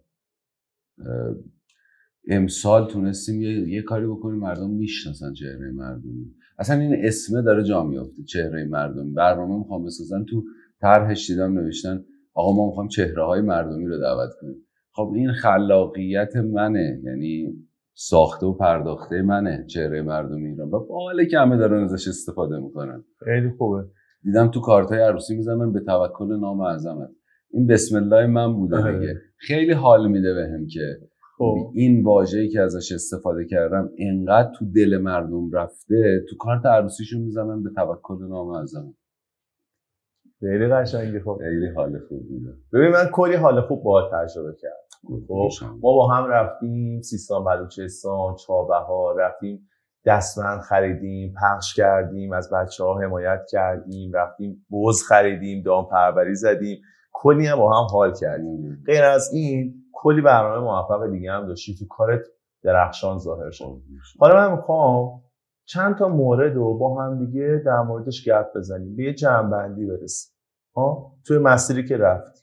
امسال 2.27 2.87
تونستیم 2.87 3.41
یه, 3.41 3.69
یه 3.69 3.81
کاری 3.81 4.07
بکنیم 4.07 4.39
مردم 4.39 4.69
می‌شناسن 4.69 5.33
چهره 5.33 5.71
مردمی 5.71 6.35
اصلا 6.59 6.79
این 6.79 7.05
اسمه 7.05 7.41
داره 7.41 7.63
جا 7.63 7.83
میافته 7.83 8.23
چهره 8.23 8.65
مردمی 8.65 9.13
برنامه 9.13 9.57
می‌خوام 9.57 9.85
بسازن 9.85 10.25
تو 10.29 10.43
طرحش 10.81 11.29
دیدم 11.29 11.59
نوشتن 11.59 12.03
آقا 12.33 12.55
ما 12.55 12.67
می‌خوام 12.67 12.87
چهره 12.87 13.25
های 13.25 13.41
مردمی 13.41 13.85
رو 13.85 13.99
دعوت 13.99 14.29
کنیم. 14.41 14.55
خب 14.91 15.13
این 15.15 15.31
خلاقیت 15.31 16.35
منه 16.35 17.01
یعنی 17.03 17.53
ساخته 17.93 18.45
و 18.45 18.53
پرداخته 18.53 19.21
منه 19.21 19.65
چهره 19.67 20.01
مردمی 20.01 20.49
ایران 20.49 20.69
و 20.69 20.79
باله 20.79 21.25
که 21.25 21.39
همه 21.39 21.57
دارن 21.57 21.83
ازش 21.83 22.07
استفاده 22.07 22.59
می‌کنن. 22.59 23.03
خیلی 23.25 23.49
خوبه. 23.57 23.83
دیدم 24.23 24.51
تو 24.51 24.61
کارتای 24.61 24.99
عروسی 24.99 25.35
می‌زنن 25.35 25.73
به 25.73 25.79
توکل 25.79 26.39
نام 26.39 26.61
اعظمت. 26.61 27.09
این 27.51 27.67
بسم 27.67 27.95
الله 27.95 28.27
من 28.27 28.53
بوده 28.53 28.99
دیگه 28.99 29.15
خیلی 29.37 29.73
حال 29.73 30.07
میده 30.07 30.33
بهم 30.33 30.67
که 30.67 30.97
خب. 31.37 31.71
این 31.73 32.03
واژه‌ای 32.03 32.49
که 32.49 32.61
ازش 32.61 32.91
استفاده 32.91 33.45
کردم 33.45 33.89
انقدر 33.97 34.51
تو 34.59 34.65
دل 34.75 34.97
مردم 34.97 35.51
رفته 35.51 36.25
تو 36.29 36.35
کارت 36.39 36.65
عروسیشون 36.65 37.21
می‌زنن 37.21 37.63
به 37.63 37.69
توکل 37.75 38.27
نام 38.29 38.47
اعظم 38.47 38.93
خیلی 40.39 40.67
قشنگی 40.67 41.19
خب. 41.19 41.39
خیلی 41.41 41.67
حال 41.75 41.99
خوب 41.99 42.27
بوده 42.27 42.53
ببین 42.73 42.91
من 42.91 43.05
کلی 43.13 43.35
حال 43.35 43.61
خوب 43.61 43.83
با 43.83 44.09
تجربه 44.13 44.55
کردم. 44.61 45.23
خب 45.27 45.49
ما 45.81 45.93
با 45.93 46.07
هم 46.07 46.29
رفتیم 46.29 47.01
سیستان 47.01 47.43
بلوچستان 47.43 48.35
چابهار 48.35 49.15
رفتیم. 49.21 49.69
دستمند 50.05 50.61
خریدیم 50.61 51.33
پخش 51.41 51.73
کردیم 51.73 52.33
از 52.33 52.49
بچه 52.53 52.83
ها 52.83 52.99
حمایت 52.99 53.45
کردیم 53.51 54.13
رفتیم 54.13 54.65
بز 54.71 55.03
خریدیم 55.07 55.63
دام 55.63 55.87
پروری 55.87 56.35
زدیم. 56.35 56.81
کلی 57.13 57.47
هم 57.47 57.57
با 57.57 57.79
هم 57.79 57.87
حال 57.91 58.13
کردیم. 58.13 58.83
غیر 58.85 59.03
از 59.03 59.29
این 59.33 59.73
کلی 59.93 60.21
برنامه 60.21 60.63
موفق 60.63 61.11
دیگه 61.11 61.31
هم 61.31 61.47
داشتی. 61.47 61.75
تو 61.75 61.85
کارت 61.89 62.21
درخشان 62.63 63.17
ظاهر 63.19 63.51
شد. 63.51 63.81
حالا 64.19 64.35
من 64.35 64.55
می‌خوام 64.55 65.21
چند 65.65 65.97
تا 65.97 66.07
مورد 66.07 66.55
رو 66.55 66.77
با 66.77 67.03
هم 67.03 67.25
دیگه 67.25 67.61
در 67.65 67.81
موردش 67.81 68.29
گپ 68.29 68.45
بزنیم. 68.55 68.95
به 68.95 69.03
یه 69.03 69.13
جنبندی 69.13 69.85
برسیم. 69.85 70.33
ها؟ 70.75 71.13
توی 71.27 71.37
مسیری 71.37 71.85
که 71.85 71.97
رفتی. 71.97 72.41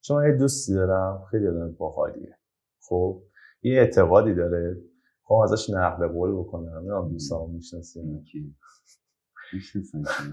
چون 0.00 0.26
یه 0.26 0.32
دوستی 0.32 0.74
دارم. 0.74 1.24
خیلی 1.30 1.48
آدم 1.48 1.72
باحالیه. 1.72 2.38
خب؟ 2.88 3.22
یه 3.62 3.80
اعتقادی 3.80 4.34
داره. 4.34 4.76
خب 5.24 5.34
ازش 5.34 5.70
نقل 5.70 6.08
قول 6.08 6.32
بکنم. 6.32 6.78
نمی‌دونم 6.78 7.08
دوستامو 7.08 7.46
می‌شناسی؟ 7.46 8.02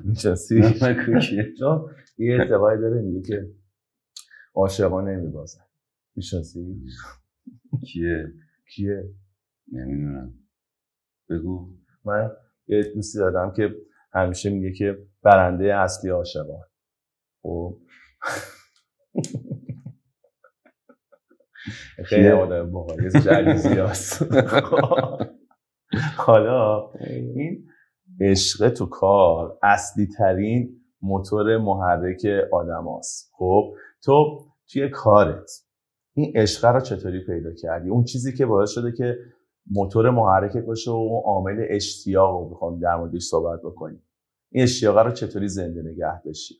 می‌شناسی 0.04 0.62
چون 1.60 1.90
یه 2.18 2.38
اعتقادی 2.42 2.82
داره 2.82 3.02
میگه 3.02 3.22
که 3.22 3.52
عاشقا 4.54 5.02
نمیبازن. 5.02 5.62
می‌شناسی؟ 6.16 6.82
کیه؟ 7.86 8.34
کیه؟ 8.76 9.04
نمی‌دونم. 9.72 10.34
بگو. 11.30 11.70
من 12.06 12.32
یه 12.68 12.84
دوستی 12.96 13.18
دارم 13.20 13.54
که 13.54 13.76
همیشه 14.14 14.50
میگه 14.50 14.72
که 14.72 15.08
برنده 15.24 15.76
اصلی 15.76 16.10
عاشقان 16.10 16.64
خب. 17.42 17.80
خیلی 22.06 22.30
آدم 22.30 22.72
باحالی 22.72 23.10
جلیزی 23.10 23.74
هست 23.74 24.24
حالا 26.26 26.92
این 27.00 27.66
عشق 28.22 28.70
تو 28.70 28.86
کار 28.86 29.60
اصلی 29.64 30.08
ترین 30.18 30.82
موتور 31.02 31.58
محرک 31.58 32.26
آدم 32.52 32.86
هست. 32.98 33.32
خب 33.38 33.74
تو 34.04 34.46
توی 34.72 34.90
کارت 34.90 35.52
این 36.14 36.34
عشق 36.36 36.66
رو 36.66 36.80
چطوری 36.80 37.26
پیدا 37.26 37.54
کردی؟ 37.54 37.90
اون 37.90 38.04
چیزی 38.04 38.34
که 38.34 38.46
باعث 38.46 38.70
شده 38.70 38.92
که 38.92 39.18
موتور 39.72 40.10
محرکت 40.10 40.66
باشه 40.66 40.92
و 40.92 41.22
عامل 41.26 41.66
اشتیاق 41.70 42.32
رو 42.32 42.50
بخوام 42.50 42.80
در 42.80 42.96
موردش 42.96 43.22
صحبت 43.22 43.60
بکنیم. 43.64 44.04
این 44.52 44.64
اشتیاق 44.64 44.98
رو 44.98 45.12
چطوری 45.12 45.48
زنده 45.48 45.82
نگه 45.82 46.22
داشتی؟ 46.22 46.56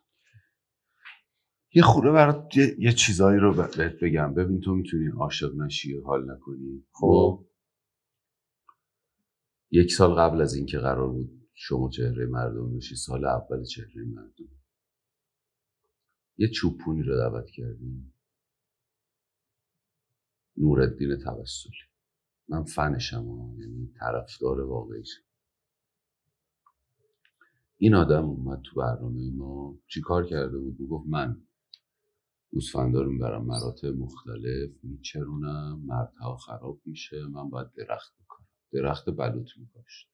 یه 1.74 1.84
خوره 1.84 2.12
برات 2.12 2.58
یه, 2.58 2.76
یه 2.80 2.92
چیزایی 2.92 3.40
رو 3.40 3.54
بهت 3.54 4.04
بگم. 4.04 4.34
ببین 4.34 4.60
تو 4.60 4.76
می‌تونی 4.76 5.08
عاشق 5.08 5.56
نشی 5.56 5.98
و 5.98 6.04
حال 6.04 6.32
نکنی. 6.32 6.86
خب؟ 6.92 7.46
یک 9.72 9.92
سال 9.92 10.14
قبل 10.14 10.42
از 10.42 10.54
اینکه 10.54 10.80
قرار 10.80 11.10
بود 11.10 11.48
شما 11.54 11.90
چهره 11.90 12.26
مردم 12.26 12.76
بشی 12.76 12.96
سال 12.96 13.26
اول 13.26 13.64
چهره 13.64 14.04
مردم. 14.06 14.50
یه 16.38 16.48
چوپونی 16.48 17.04
رو 17.04 17.18
دعوت 17.18 17.50
کردیم 17.50 18.14
نوردین 20.58 21.16
توسلی 21.16 21.72
من 22.50 22.64
فنشم 22.64 23.56
یعنی 23.60 23.94
طرفدار 24.00 24.62
واقعیشم 24.62 25.22
این 27.78 27.96
آدم 27.96 28.26
اومد 28.26 28.62
تو 28.62 28.76
برنامه 28.76 29.32
ما. 29.32 29.80
چیکار 29.88 30.26
کرده 30.26 30.58
بود؟ 30.58 30.80
می‌گفت 30.80 31.08
من 31.08 31.42
گوسفندا 32.52 33.02
رو 33.02 33.12
می‌برم 33.12 33.46
مراتع 33.46 33.90
مختلف 33.90 34.70
میچرونم 34.84 35.82
مردها 35.86 36.38
خراب 36.38 36.82
میشه 36.86 37.28
من 37.28 37.50
باید 37.50 37.68
درخت 37.78 38.14
بکنم 38.24 38.48
درخت 38.72 39.10
بلوط 39.10 39.50
میکاشت. 39.58 40.10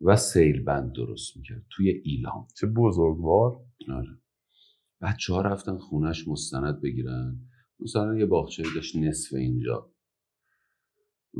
و 0.00 0.16
سیل 0.16 0.62
بند 0.62 0.92
درست 0.92 1.36
می‌کرد 1.36 1.66
توی 1.70 1.90
ایلام. 1.90 2.46
چه 2.60 2.66
بزرگوار. 2.66 3.60
آره. 3.88 4.18
بچه 5.00 5.34
ها 5.34 5.40
رفتن 5.40 5.78
خونش 5.78 6.28
مستند 6.28 6.80
بگیرن. 6.80 7.40
مثلا 7.80 8.18
یه 8.18 8.26
باغچه 8.26 8.62
داشت 8.74 8.96
نصف 8.96 9.34
اینجا. 9.34 9.90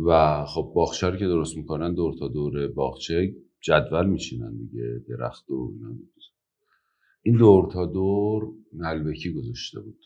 و 0.06 0.44
خب 0.44 0.72
باغچه 0.74 1.08
رو 1.08 1.16
که 1.16 1.26
درست 1.26 1.56
می‌کنن 1.56 1.94
دور 1.94 2.14
تا 2.18 2.28
دور 2.28 2.68
باغچه 2.68 3.36
جدول 3.60 4.06
میشینن 4.06 4.56
دیگه 4.56 5.04
درخت 5.08 5.50
و 5.50 5.72
اینا. 5.72 5.98
این 7.26 7.36
دور 7.36 7.72
تا 7.72 7.86
دور 7.86 8.54
نلبکی 8.72 9.32
گذاشته 9.32 9.80
بود. 9.80 10.04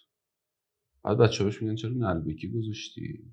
بعد 1.04 1.18
بچه 1.18 1.44
بهش 1.44 1.62
میگن 1.62 1.74
چرا 1.74 1.92
نلبکی 1.92 2.48
گذاشتی؟ 2.48 3.32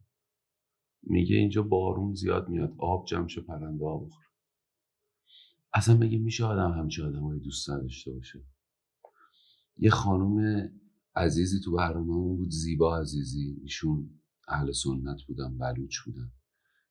میگه 1.04 1.36
اینجا 1.36 1.64
بارون 1.64 2.14
زیاد 2.14 2.50
میاد 2.50 2.76
آب 2.78 3.06
جمع 3.08 3.28
پرنده 3.48 3.86
ها 3.86 3.98
بخوره 3.98 4.28
اصلا 5.74 5.98
مگه 5.98 6.18
میشه 6.18 6.46
آدم 6.46 6.72
همچه 6.72 7.04
آدم 7.04 7.40
دوست 7.40 7.70
نداشته 7.70 8.12
باشه؟ 8.12 8.46
یه 9.78 9.90
خانم 9.90 10.70
عزیزی 11.16 11.60
تو 11.60 11.72
برنامه 11.72 12.38
بود 12.38 12.50
زیبا 12.50 12.98
عزیزی. 12.98 13.58
ایشون 13.62 14.10
اهل 14.48 14.72
سنت 14.72 15.22
بودن 15.28 15.58
بلوچ 15.58 16.00
بودن. 16.06 16.32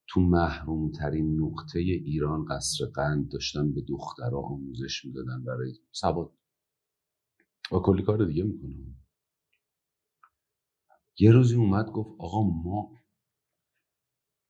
تو 0.08 0.20
محروم 0.20 0.92
ترین 0.92 1.40
نقطه 1.40 1.78
ایران 1.78 2.44
قصر 2.44 2.86
قند 2.86 3.30
داشتن 3.30 3.72
به 3.72 3.80
دخترها 3.80 4.40
آموزش 4.40 5.04
می‌دادن 5.04 5.44
برای 5.44 5.72
سواد. 5.92 6.32
و 7.72 7.78
کلی 7.78 8.02
کار 8.02 8.24
دیگه 8.26 8.42
می‌کنم. 8.44 8.96
یه 11.18 11.32
روزی 11.32 11.56
اومد 11.56 11.86
گفت 11.86 12.10
آقا 12.18 12.42
ما 12.42 12.90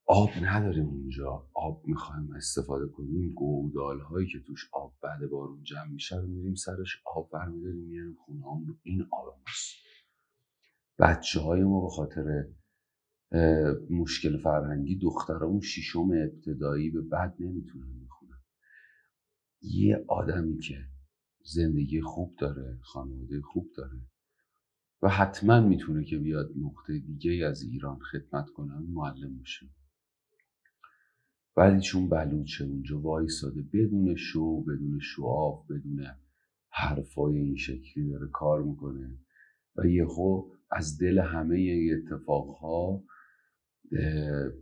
آب 0.07 0.29
نداریم 0.41 0.85
اونجا 0.85 1.49
آب 1.53 1.81
می‌خوایم 1.85 2.33
استفاده 2.33 2.87
کنیم. 2.87 3.33
گودال 3.33 3.99
هایی 3.99 4.27
که 4.27 4.39
توش 4.39 4.69
آب 4.73 4.97
بعد 5.01 5.29
بارون 5.29 5.63
جمع 5.63 5.87
میشه 5.91 6.15
رو 6.15 6.27
میریم 6.27 6.55
سرش 6.55 7.01
آب 7.05 7.29
برمیداریم 7.31 7.83
میاریم 7.83 8.15
خونه 8.25 8.45
هم 8.45 8.79
این 8.83 9.07
آب 9.11 9.27
ماست 9.27 9.75
بچه 10.99 11.39
های 11.39 11.63
ما 11.63 11.81
به 11.81 11.89
خاطر 11.89 12.47
مشکل 13.89 14.37
فرهنگی 14.37 14.95
دخترامون 14.95 15.61
شیشم 15.61 15.99
ابتدایی 15.99 16.89
به 16.89 17.01
بعد 17.01 17.35
نمی‌تونن 17.39 18.05
بخونن. 18.05 18.43
یه 19.61 20.05
آدمی 20.07 20.59
که 20.59 20.94
زندگی 21.45 22.01
خوب 22.01 22.35
داره 22.37 22.79
خانواده 22.81 23.41
خوب 23.41 23.71
داره 23.77 24.01
و 25.01 25.09
حتما 25.09 25.61
می‌تونه 25.61 26.03
که 26.05 26.17
بیاد 26.17 26.49
نقطه 26.57 26.99
دیگه 26.99 27.45
از 27.45 27.63
ایران 27.63 27.99
خدمت 27.99 28.49
کنه 28.49 28.77
معلم 28.79 29.37
باشه 29.37 29.65
ولی 31.57 31.81
چون 31.81 32.09
بلوچه 32.09 32.65
اونجا 32.65 32.99
وایساده 32.99 33.61
بدون 33.73 34.15
شو 34.15 34.61
بدون 34.61 34.99
شعاف 34.99 35.71
بدون 35.71 36.05
حرفای 36.69 37.37
این 37.37 37.55
شکلی 37.55 38.09
داره 38.09 38.27
کار 38.27 38.63
می‌کنه 38.63 39.17
و 39.75 39.85
یهو 39.85 40.49
از 40.71 40.97
دل 41.01 41.19
همه 41.19 41.89
اتفاقها 41.93 43.03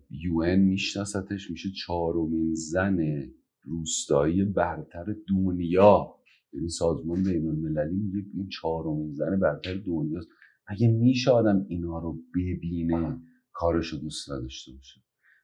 یو 0.10 0.40
این 0.40 0.60
میشناستش 0.60 1.52
میشه 1.52 1.70
چهارمین 1.72 2.56
زن 2.56 3.30
روستایی 3.64 4.44
برتر 4.44 5.16
دنیا. 5.30 6.16
یعنی 6.54 6.70
سازمان 6.70 7.24
بین 7.24 7.48
المللی 7.48 7.96
میگه 7.96 8.28
این 8.34 8.50
چهارمین 8.50 9.14
زن 9.14 9.40
برتر 9.40 9.74
دنیاست. 9.74 10.28
اگه 10.68 10.88
میشه 10.88 11.32
آدم 11.32 11.66
اینا 11.70 12.00
رو 12.00 12.20
ببینه 12.36 13.22
کارش 13.52 13.88
رو 13.88 14.00
دوست 14.00 14.32
نداشته 14.32 14.72
باشه. 14.72 15.02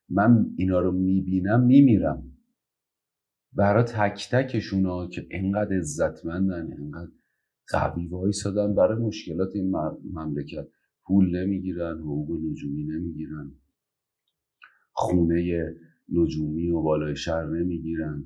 من 0.09 0.45
اینا 0.57 0.79
رو 0.79 0.91
می‌بینم 0.91 1.65
میمیرم. 1.65 2.31
برای 3.53 3.83
تک 3.83 4.29
تکشون 4.31 4.85
ها 4.85 5.07
که 5.07 5.27
انقدر 5.31 5.77
عزتمندن 5.77 6.73
انقدر 6.73 7.11
قوی 7.71 8.07
وایسادن 8.07 8.75
برای 8.75 9.03
مشکلات 9.03 9.49
این 9.55 9.75
مملکت. 10.13 10.67
پول 11.05 11.35
نمی‌گیرن 11.35 11.97
حقوق 11.99 12.31
نجومی 12.31 12.83
نمی‌گیرن. 12.83 13.51
خونه 14.91 15.65
نجومی 16.09 16.69
و 16.69 16.81
بالای 16.81 17.15
شهر 17.15 17.45
نمی‌گیرن. 17.45 18.25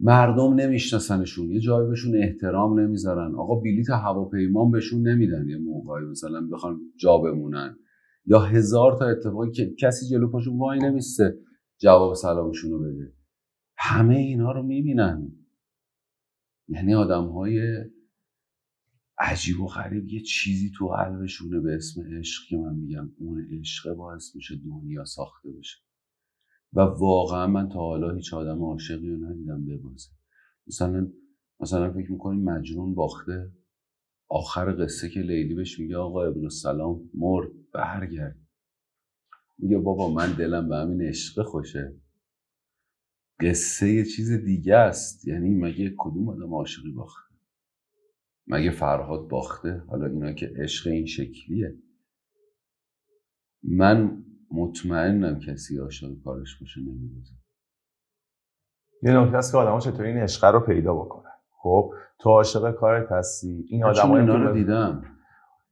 مردم 0.00 0.54
نمیشناسنشون 0.54 1.50
یه 1.50 1.60
جایی 1.60 1.88
بهشون 1.88 2.16
احترام 2.16 2.80
نمی‌ذارن. 2.80 3.34
آقا 3.34 3.54
بلیت 3.54 3.90
هواپیما 3.90 4.70
بهشون 4.70 5.08
نمیدن 5.08 5.48
یه 5.48 5.58
موقعی 5.58 6.04
مثلا 6.04 6.48
بخوان 6.52 6.80
جا 6.96 7.18
بمونن. 7.18 7.78
یا 8.26 8.40
هزار 8.40 8.98
تا 8.98 9.06
اتفاقی 9.06 9.50
که 9.50 9.74
کسی 9.80 10.06
جلو 10.06 10.30
پاشون 10.30 10.58
وای 10.58 10.78
نمیسته 10.78 11.38
جواب 11.78 12.14
سلامشون 12.14 12.70
رو 12.70 12.78
بده. 12.78 13.12
همه 13.76 14.16
اینا 14.16 14.52
رو 14.52 14.62
می‌بینن. 14.62 15.32
یعنی 16.68 16.94
آدم 16.94 17.24
های 17.24 17.60
عجیب 19.18 19.60
و 19.60 19.66
غریب 19.66 20.08
یه 20.08 20.20
چیزی 20.20 20.70
تو 20.78 20.88
قلبشونه 20.88 21.60
به 21.60 21.74
اسم 21.74 22.02
عشق 22.18 22.42
که 22.48 22.56
من 22.56 22.74
میگم. 22.74 23.10
اون 23.18 23.46
عشق 23.60 23.94
باعث 23.94 24.36
میشه 24.36 24.54
دنیا 24.64 25.04
ساخته 25.04 25.50
بشه. 25.50 25.87
و 26.72 26.80
واقعا 26.80 27.46
من 27.46 27.68
تا 27.68 27.78
حالا 27.78 28.14
هیچ 28.14 28.34
آدم 28.34 28.62
عاشقی 28.62 29.08
رو 29.08 29.16
ندیدم 29.16 29.66
ببازه 29.66 30.10
مثلا 30.66 31.12
مثلا 31.60 31.92
فکر 31.92 32.12
می‌کنیم 32.12 32.44
مجنون 32.44 32.94
باخته؟ 32.94 33.52
آخر 34.28 34.84
قصه 34.84 35.08
که 35.08 35.20
لیلی 35.20 35.54
بهش 35.54 35.80
میگه 35.80 35.96
آقا 35.96 36.24
ابن 36.24 36.42
السلام 36.42 37.10
مرد 37.14 37.50
برگرد. 37.72 38.36
میگه 39.58 39.78
بابا 39.78 40.10
من 40.10 40.32
دلم 40.32 40.68
به 40.68 40.76
همین 40.76 41.02
عشق 41.02 41.42
خوشه. 41.42 41.96
قصه 43.40 43.92
یه 43.92 44.04
چیز 44.04 44.32
دیگه 44.32 44.76
است. 44.76 45.28
یعنی 45.28 45.54
مگه 45.54 45.94
کدوم 45.98 46.28
آدم 46.28 46.54
عاشقی 46.54 46.92
باخته؟ 46.92 47.34
مگه 48.46 48.70
فرهاد 48.70 49.28
باخته؟ 49.28 49.82
حالا 49.88 50.06
اینا 50.06 50.32
که 50.32 50.52
عشق 50.56 50.86
این 50.86 51.06
شکلیه. 51.06 51.78
من 53.62 54.24
مطمئنم 54.52 55.38
کسی 55.38 55.78
عاشق 55.78 56.08
کارش 56.24 56.60
باشه 56.60 56.80
نمیبازه 56.80 57.32
یه 59.02 59.20
نکته 59.20 59.36
است 59.36 59.52
که 59.52 59.58
آدم 59.58 59.78
چطوری 59.78 60.08
این 60.08 60.18
عشق 60.18 60.44
رو 60.44 60.60
پیدا 60.60 60.94
بکنن؟ 60.94 61.30
خب 61.50 61.92
تو 62.18 62.30
عاشق 62.30 62.70
کارت 62.70 63.12
هستی 63.12 63.66
این 63.68 63.84
آدم 63.84 64.12
اینا 64.12 64.36
رو 64.36 64.52
دیدم. 64.52 65.02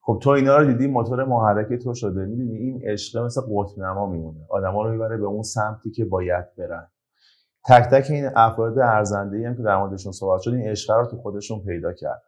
خب 0.01 0.19
تو 0.23 0.31
اینا 0.31 0.57
رو 0.57 0.67
دیدی 0.67 0.87
موتور 0.87 1.25
محرک 1.25 1.83
تو 1.83 1.95
شده. 1.95 2.27
می‌دونی 2.27 2.57
این 2.57 2.83
عشق 2.85 3.19
مثل 3.19 3.41
قطب 3.41 3.79
نما 3.79 4.07
میمونه. 4.07 4.47
آدما 4.51 4.83
رو 4.83 4.93
می‌بره 4.93 5.17
به 5.17 5.27
اون 5.27 5.43
سمتی 5.43 5.91
که 5.91 6.05
باید 6.05 6.45
برن. 6.59 6.89
تک 7.69 7.83
تک 7.91 8.11
این 8.11 8.29
افراد 8.35 8.79
ارزنده 8.79 9.49
هم 9.49 9.57
که 9.57 9.63
در 9.63 9.77
موردشون 9.77 10.13
صحبت 10.13 10.41
شد 10.41 10.51
این 10.51 10.69
عشق 10.69 10.91
رو 10.91 11.07
تو 11.07 11.17
خودشون 11.17 11.65
پیدا 11.65 11.93
کرد 11.93 12.23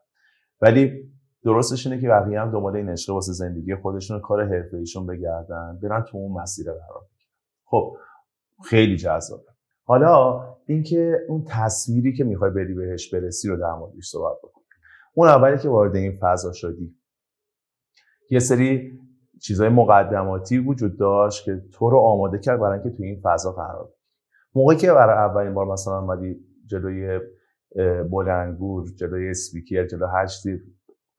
ولی 0.61 1.13
درستش 1.45 1.87
اینه 1.87 2.01
که 2.01 2.09
بقیه 2.09 2.41
هم 2.41 2.51
دنبال 2.51 2.77
این 2.77 2.89
عشق 2.89 3.15
واسه 3.15 3.33
زندگی 3.33 3.75
خودشون 3.75 4.21
کار 4.21 4.45
حرفه 4.45 4.77
ایشون 4.77 5.07
بگردن 5.07 5.79
برن 5.83 6.03
تو 6.03 6.17
اون 6.19 6.43
مسیر 6.43 6.67
قرار 6.67 7.03
خب 7.65 7.97
خیلی 8.65 8.97
جذابه. 8.97 9.43
حالا 9.85 10.45
اینکه 10.67 11.17
اون 11.29 11.45
تصویری 11.49 12.13
که 12.17 12.25
می‌خوای 12.25 12.51
بری 12.51 12.75
بهش 12.75 13.15
برسی 13.15 13.49
رو 13.49 13.57
در 13.57 13.73
موردش 13.73 14.09
صحبت 14.11 14.39
بکنیم 14.39 14.69
اون 15.15 15.29
اولی 15.29 15.59
که 15.59 15.69
وارد 15.69 15.97
این 15.97 16.19
فضا 16.21 16.53
شدی. 16.53 16.97
یه 18.31 18.39
سری 18.39 18.99
چیزای 19.43 19.69
مقدماتی 19.69 20.59
وجود 20.59 20.99
داشت 20.99 21.45
که 21.45 21.63
تو 21.73 21.91
رو 21.91 21.99
آماده 21.99 22.39
کرد 22.39 22.61
برای 22.61 22.81
اینکه 22.81 22.97
تو 22.97 23.03
این 23.03 23.21
فضا 23.25 23.53
قرار 23.53 23.85
بگیری. 23.85 23.99
موقعی 24.55 24.77
که 24.77 24.93
برای 24.93 25.17
اولین 25.17 25.55
بار 25.55 25.67
مثلا 25.67 25.99
اومدی 25.99 26.37
جلوی 26.67 27.21
بلنگور 28.11 28.89
جلوی 28.97 29.31
اسپیکر 29.31 29.87
جلو 29.87 30.07
هر 30.07 30.27
چیزی 30.27 30.61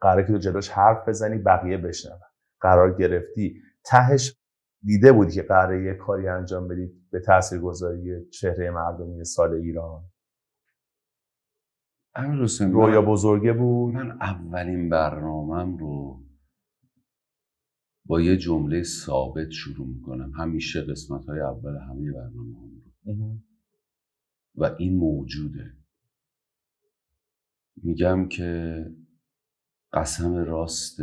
قرار 0.02 0.22
که 0.22 0.34
تو 0.34 0.38
جلوش 0.38 0.70
حرف 0.70 1.10
بزنی 1.10 1.38
بقیه 1.38 1.78
بشنون. 1.78 2.20
قرار 2.62 2.98
گرفتی. 2.98 3.62
تهش 3.86 4.36
دیده 4.84 5.12
بودی 5.12 5.32
که 5.32 5.42
قراره 5.42 5.84
یه 5.86 5.94
کاری 5.94 6.28
انجام 6.28 6.68
بدی 6.68 6.92
به 7.12 7.20
تاثیرگذاری 7.20 8.30
چهره 8.30 8.72
مردمی 8.72 9.26
سال 9.26 9.54
ایران؟ 9.54 10.04
امیر 12.16 12.44
حسین 12.44 12.72
رویا 12.72 13.02
بزرگه 13.02 13.54
بود؟ 13.54 13.94
من 13.94 14.12
اولین 14.12 14.90
برنامهم 14.90 15.78
رو 15.78 16.24
با 18.06 18.22
یه 18.22 18.38
جمله 18.38 18.84
ثابت 18.84 19.50
شروع 19.50 19.88
می‌کنم. 19.88 20.32
همیشه 20.32 20.82
قسمت 20.82 21.26
های 21.26 21.40
اول 21.40 21.76
همه 21.76 22.12
برنامه 22.12 22.58
هم 23.06 23.22
رو 23.22 23.38
و 24.56 24.76
این 24.80 24.98
موجوده. 24.98 25.74
میگم 27.84 28.28
که 28.28 28.86
قسم 29.94 30.36
راست 30.36 31.00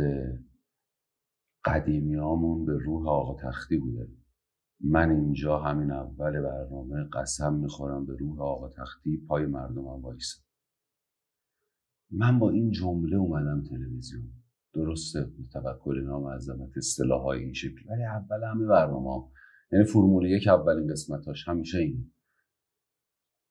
قدیمیامون 1.65 2.65
به 2.65 2.77
روح 2.77 3.07
آقا 3.07 3.49
تختی 3.49 3.77
بوده. 3.77 4.07
من 4.79 5.11
اینجا 5.11 5.59
همین 5.59 5.91
اول 5.91 6.41
برنامه 6.41 7.03
قسم 7.13 7.53
می‌خورم 7.53 8.05
به 8.05 8.15
روح 8.15 8.41
آقا 8.41 8.69
تختی 8.69 9.17
پای 9.27 9.45
مردمم 9.45 10.01
وایسم 10.01 10.47
من 12.11 12.39
با 12.39 12.49
این 12.49 12.71
جمله 12.71 13.15
اومدم 13.15 13.63
تلویزیون. 13.63 14.29
درسته 14.73 15.31
توکل 15.53 16.03
نام 16.03 16.27
عظمت 16.27 16.77
اصطلاح 16.77 17.21
های 17.21 17.43
این 17.43 17.53
شکل. 17.53 17.89
ولی 17.89 18.03
اول 18.03 18.43
همه 18.43 18.65
برنامه 18.65 19.27
یعنی 19.71 19.85
فرمول 19.85 20.25
یک 20.25 20.47
اولین 20.47 20.91
قسمتاش 20.91 21.47
همیشه 21.47 21.77
اینه. 21.77 22.05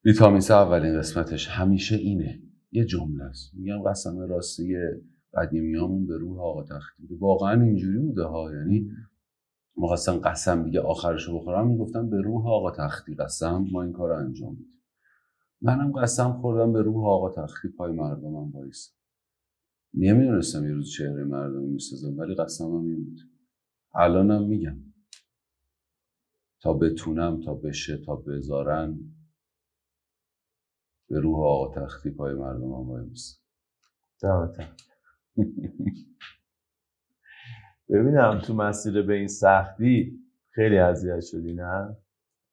ویتامین 0.04 0.42
اولین 0.50 0.98
قسمتش 0.98 1.48
همیشه 1.48 1.96
اینه. 1.96 2.42
یه 2.72 2.84
جمله 2.84 3.24
است. 3.24 3.54
میگم 3.54 3.82
قسم 3.82 4.18
راستی 4.18 4.76
قدیمیامون 5.36 6.06
به 6.06 6.18
روح 6.18 6.40
آقا 6.40 6.62
تختی 6.62 7.02
بوده. 7.02 7.16
واقعا 7.20 7.62
اینجوری 7.62 7.98
بوده 7.98 8.24
ها. 8.24 8.54
یعنی 8.54 8.90
مخواستن 9.76 10.20
قسم 10.20 10.62
دیگه 10.62 10.80
آخرشو 10.80 11.38
بخورم 11.38 11.68
می‌گفتم 11.68 12.10
به 12.10 12.20
روح 12.20 12.46
آقا 12.46 12.70
تختی 12.70 13.14
قسم 13.14 13.66
ما 13.72 13.82
این 13.82 13.92
کار 13.92 14.12
انجام 14.12 14.52
میدیم. 14.52 14.82
منم 15.60 15.92
قسم 15.92 16.32
خوردم 16.32 16.72
به 16.72 16.82
روح 16.82 17.06
آقا 17.06 17.30
تختی 17.30 17.68
پای 17.68 17.92
مردمم 17.92 18.50
وایس 18.52 18.96
نمی‌دونستم 19.94 20.64
یه 20.64 20.72
روز 20.72 20.90
چهره 20.90 21.24
مردم 21.24 21.62
می‌سازم 21.62 22.18
ولی 22.18 22.34
قسمم 22.34 22.86
این 22.86 23.04
بود. 23.04 23.18
الانم 23.94 24.48
میگم. 24.48 24.76
تا 26.62 26.72
بتونم 26.72 27.40
تا 27.40 27.54
بشه 27.54 27.98
تا 27.98 28.16
بذارن 28.16 28.98
به 31.08 31.20
روح 31.20 31.38
آقا 31.38 31.74
تختی 31.74 32.10
پای 32.10 32.34
مردمم 32.34 32.90
وایس 32.90 33.40
ببینم 37.88 38.40
تو 38.44 38.54
مسیر 38.54 39.02
به 39.02 39.14
این 39.14 39.28
سختی 39.28 40.20
خیلی 40.50 40.78
اذیت 40.78 41.20
شدی 41.20 41.54
نه؟ 41.54 41.96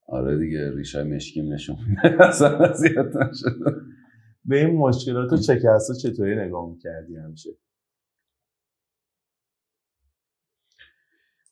آره 0.06 0.38
دیگه 0.38 0.76
ریشه 0.76 1.04
مشکیم 1.04 1.52
نشون 1.52 1.76
اصلا 2.20 2.58
اذیت 2.58 3.16
نشد 3.16 3.82
به 4.44 4.64
این 4.64 4.76
مشکلات 4.76 5.32
و 5.32 5.36
چکستا 5.36 5.94
چطوری 5.94 6.36
نگاه 6.36 6.70
می‌کردی 6.70 7.16
همیشه؟ 7.16 7.50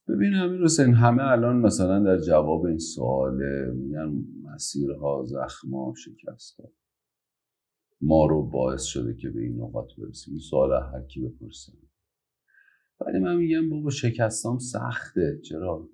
ببین 0.09 0.35
همین 0.35 0.62
حسین 0.62 0.95
همه 0.95 1.23
الان 1.23 1.57
مثلا 1.57 1.99
در 1.99 2.18
جواب 2.18 2.64
این 2.64 2.79
سوال 2.79 3.35
میگن 3.75 4.25
مسیرها 4.42 5.25
زخما 5.27 5.95
شکستا 5.97 6.64
ما 8.03 8.27
رو 8.27 8.43
باعث 8.43 8.83
شده 8.83 9.15
که 9.15 9.31
به 9.31 9.41
این 9.41 9.61
نقاط 9.61 9.87
برسیم. 9.99 10.35
این 10.35 10.41
سوال 10.41 10.71
هر 10.93 11.03
کی 11.03 11.21
بپرسه. 11.21 11.73
ولی 13.01 13.19
من 13.19 13.37
میگم 13.37 13.71
بابا 13.71 13.91
شکستام 13.91 14.59
سخته. 14.59 15.41
چرا؟ 15.45 15.88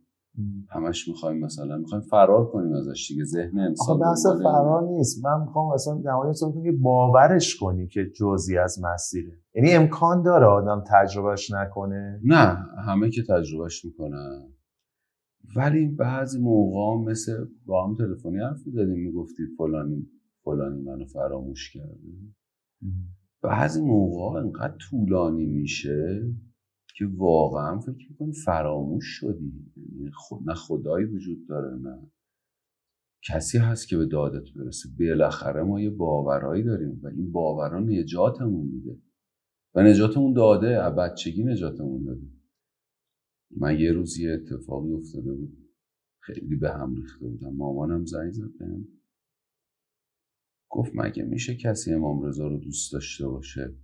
همش 0.70 1.08
می‌خوایم 1.08 1.38
مثلا 1.38 1.76
می‌خوایم 1.76 2.04
فرار 2.04 2.50
کنیم 2.50 2.72
ازش 2.72 3.08
دیگه. 3.08 3.24
ذهن 3.24 3.58
انسان 3.58 3.98
بحث 3.98 4.26
فرار 4.42 4.82
نیست. 4.82 5.24
من 5.24 5.40
می‌خوام 5.40 5.74
مثلا 5.74 5.94
نمایش 5.94 6.36
که 6.64 6.72
باورش 6.72 7.56
کنی 7.56 7.88
که 7.88 8.00
جزی 8.16 8.58
از 8.58 8.78
مسیره. 8.82 9.32
یعنی 9.54 9.70
امکان 9.70 10.22
داره 10.22 10.46
آدم 10.46 10.84
تجربهش 10.92 11.50
نکنه؟ 11.50 12.20
نه 12.24 12.56
همه 12.86 13.10
که 13.10 13.22
تجربهش 13.28 13.84
می‌کنن 13.84 14.52
ولی 15.56 15.88
بعضی 15.88 16.40
موقع 16.40 17.10
مثل 17.10 17.46
با 17.66 17.86
هم 17.86 17.94
تلفنی 17.94 18.38
حرف 18.38 18.66
می‌زدیم 18.66 18.98
می‌گفتی 18.98 19.42
فلانی 19.58 20.06
فلانی 20.48 20.82
منو 20.82 21.04
فراموش 21.04 21.72
کرده. 21.72 22.34
بعضی 23.42 23.82
موقع 23.82 24.40
انقدر 24.40 24.76
طولانی 24.90 25.46
میشه 25.46 26.34
که 26.96 27.06
واقعا 27.16 27.78
فکر 27.78 28.06
می‌کنی 28.10 28.32
فراموش 28.32 29.04
شدی. 29.04 29.72
یعنی 29.76 30.10
خود 30.10 30.48
نه 30.48 30.54
خدایی 30.54 31.06
وجود 31.06 31.46
داره 31.48 31.76
نه 31.76 32.10
کسی 33.28 33.58
هست 33.58 33.88
که 33.88 33.96
به 33.96 34.06
دادت 34.06 34.52
برسه. 34.56 34.88
بالاخره 34.98 35.62
ما 35.62 35.80
یه 35.80 35.90
باورهایی 35.90 36.62
داریم 36.62 37.00
و 37.02 37.06
این 37.06 37.32
باورها 37.32 37.80
نجاتمون 37.80 38.66
میده. 38.66 38.98
و 39.74 39.82
نجاتمون 39.82 40.32
داده. 40.32 40.82
از 40.82 40.94
بچگی 40.94 41.44
نجاتمون 41.44 42.04
داده. 42.04 42.26
من 43.56 43.80
یه 43.80 43.92
روز 43.92 44.18
یه 44.18 44.30
اتفاقی 44.30 44.92
افتاده 44.92 45.32
بود. 45.32 45.58
خیلی 46.20 46.56
به 46.56 46.70
هم 46.70 46.94
ریخته 46.94 47.26
بودم 47.26 47.56
مامانم 47.56 48.04
زنگ 48.04 48.30
زد 48.30 48.58
بهم. 48.58 48.88
گفت 50.70 50.92
مگه 50.94 51.22
میشه 51.22 51.56
کسی 51.56 51.94
امام 51.94 52.22
رضا 52.22 52.48
رو 52.48 52.58
دوست 52.58 52.92
داشته 52.92 53.28
باشه 53.28 53.76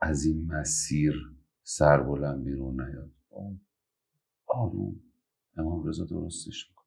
از 0.00 0.24
این 0.24 0.46
مسیر 0.46 1.14
سر 1.62 2.02
بلند 2.02 2.44
بیرون 2.44 2.80
نیاد 2.80 3.12
آروم. 4.46 5.00
امام 5.56 5.88
رضا 5.88 6.04
درستش 6.04 6.68
میکن 6.70 6.84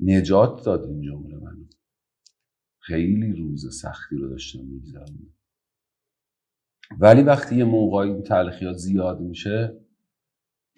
نجات 0.00 0.64
داد 0.64 0.84
این 0.84 1.02
جمله 1.02 1.36
منو. 1.36 1.64
خیلی 2.78 3.32
روز 3.32 3.80
سختی 3.80 4.16
رو 4.16 4.28
داشتم 4.28 4.64
میگذرم 4.64 5.34
ولی 7.00 7.22
وقتی 7.22 7.56
یه 7.56 7.64
موقعی 7.64 8.10
این 8.10 8.22
تلخیات 8.22 8.76
زیاد 8.76 9.20
میشه 9.20 9.86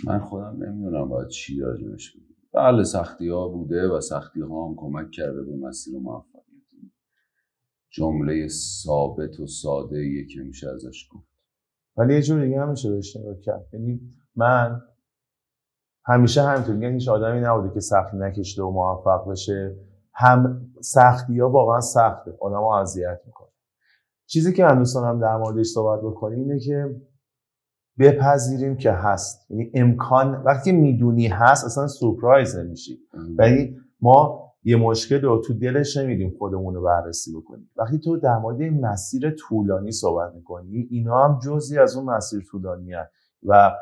من 0.05 0.19
خودم 0.19 0.65
نمی‌دونم 0.65 1.09
باید 1.09 1.29
چی 1.29 1.61
راجبش 1.61 2.17
بگم. 2.17 2.32
بله 2.55 2.85
سختی 2.85 3.29
ها 3.29 3.49
بوده 3.49 3.89
و 3.89 4.01
سختی 4.01 4.41
ها 4.41 4.69
هم 4.69 4.75
کمک 4.77 5.11
کرده 5.11 5.43
به 5.43 5.57
مسیر 5.57 5.99
موفقیت. 5.99 6.43
جمله 7.91 8.49
ثابت 8.85 9.41
و 9.41 9.47
ساده 9.47 10.25
که 10.25 10.41
میشه 10.41 10.71
ازش 10.71 11.09
گفت. 11.11 11.29
ولی 11.97 12.15
یه 12.15 12.23
جور 12.23 12.45
دیگه 12.45 12.61
هم 12.61 12.71
میشه 12.71 12.91
بهش 12.91 13.17
نگاه 13.17 13.41
کرد. 13.41 13.67
یعنی 13.73 14.01
من 14.37 14.83
همیشه 16.05 16.43
همینطور 16.43 16.75
میگن 16.75 16.93
هیچ 16.93 17.09
آدمی 17.09 17.41
نبوده 17.41 17.75
که 17.75 17.81
سختی 17.81 18.17
نکشته 18.17 18.63
و 18.63 18.71
موفق 18.71 19.31
بشه. 19.31 19.77
هم 20.15 20.71
سختی 20.81 21.39
ها 21.39 21.51
واقعا 21.51 21.81
سخته. 21.81 22.37
آدم 22.41 22.65
اذیت 22.65 23.21
می‌کنه 23.27 23.49
چیزی 24.27 24.53
که 24.53 24.65
من 24.65 24.79
دوست 24.79 24.95
دارم 24.95 25.21
در 25.21 25.37
موردش 25.37 25.67
صحبت 25.67 26.01
بکنیم 26.01 26.39
اینه 26.39 26.61
که 26.61 27.01
بپذیریم 27.99 28.77
که 28.77 28.93
هست. 28.93 29.51
یعنی 29.51 29.71
امکان 29.75 30.35
وقتی 30.35 30.73
می‌دونی 30.73 31.27
هست 31.27 31.65
اصلا 31.65 31.87
سورپرایز 31.87 32.57
نمیشی. 32.57 32.99
ولی 33.39 33.77
ما 34.01 34.43
یه 34.65 34.77
مشکل 34.77 35.21
رو 35.21 35.43
تو 35.47 35.55
دلش 35.55 35.97
نمیدیم 35.97 36.35
خودمون 36.39 36.75
رو 36.75 36.83
بررسی 36.83 37.37
بکنیم. 37.37 37.71
وقتی 37.77 37.99
تو 37.99 38.17
در 38.17 38.39
مورد 38.39 38.61
این 38.61 38.87
مسیر 38.87 39.31
طولانی 39.31 39.93
صحبت 39.93 40.35
می‌کنی 40.35 40.89
اینا 40.91 41.25
هم 41.25 41.39
جزی 41.39 41.79
از 41.79 41.97
اون 41.97 42.05
مسیر 42.05 42.43
طولانی 42.51 42.93
هست 42.93 43.11
و 43.43 43.73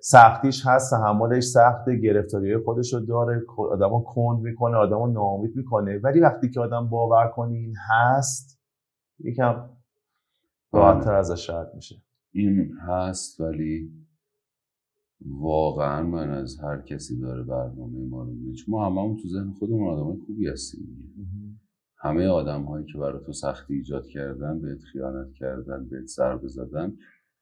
سختیش 0.00 0.66
هست 0.66 0.90
تحملش 0.90 1.44
سخت 1.44 1.90
گرفتاری 1.90 2.56
خودش 2.56 2.92
رو 2.92 3.00
داره 3.00 3.42
آدمو 3.70 4.02
کند 4.02 4.40
می‌کنه 4.40 4.76
آدمو 4.76 5.06
ناامید 5.06 5.56
می‌کنه. 5.56 5.98
ولی 5.98 6.20
وقتی 6.20 6.50
که 6.50 6.60
آدم 6.60 6.88
باور 6.88 7.28
کنه 7.28 7.54
این 7.54 7.74
هست 7.90 8.58
یکم 9.18 9.70
راحتتر 10.72 11.14
ازش 11.14 11.50
رد 11.50 11.72
میشه. 11.74 11.96
این 12.32 12.72
هست 12.88 13.40
ولی 13.40 13.92
واقعا 15.26 16.02
من 16.02 16.30
از 16.30 16.58
هر 16.60 16.80
کسی 16.80 17.20
داره 17.20 17.42
برنامه 17.42 18.08
ما 18.08 18.22
رو 18.22 18.34
میگه 18.34 18.62
ما 18.68 18.86
هممون 18.86 19.16
تو 19.16 19.28
ذهن 19.28 19.52
خودمون 19.52 19.88
آدمای 19.88 20.16
خوبی 20.26 20.48
هستیم 20.48 21.14
همه 21.98 22.26
آدم 22.26 22.62
هایی 22.62 22.86
که 22.86 22.98
برای 22.98 23.24
تو 23.26 23.32
سختی 23.32 23.74
ایجاد 23.74 24.06
کردن 24.06 24.60
بهت 24.60 24.80
خیانت 24.92 25.32
کردن 25.32 25.88
بهت 25.88 26.06
ضربه 26.06 26.48
زدن 26.48 26.96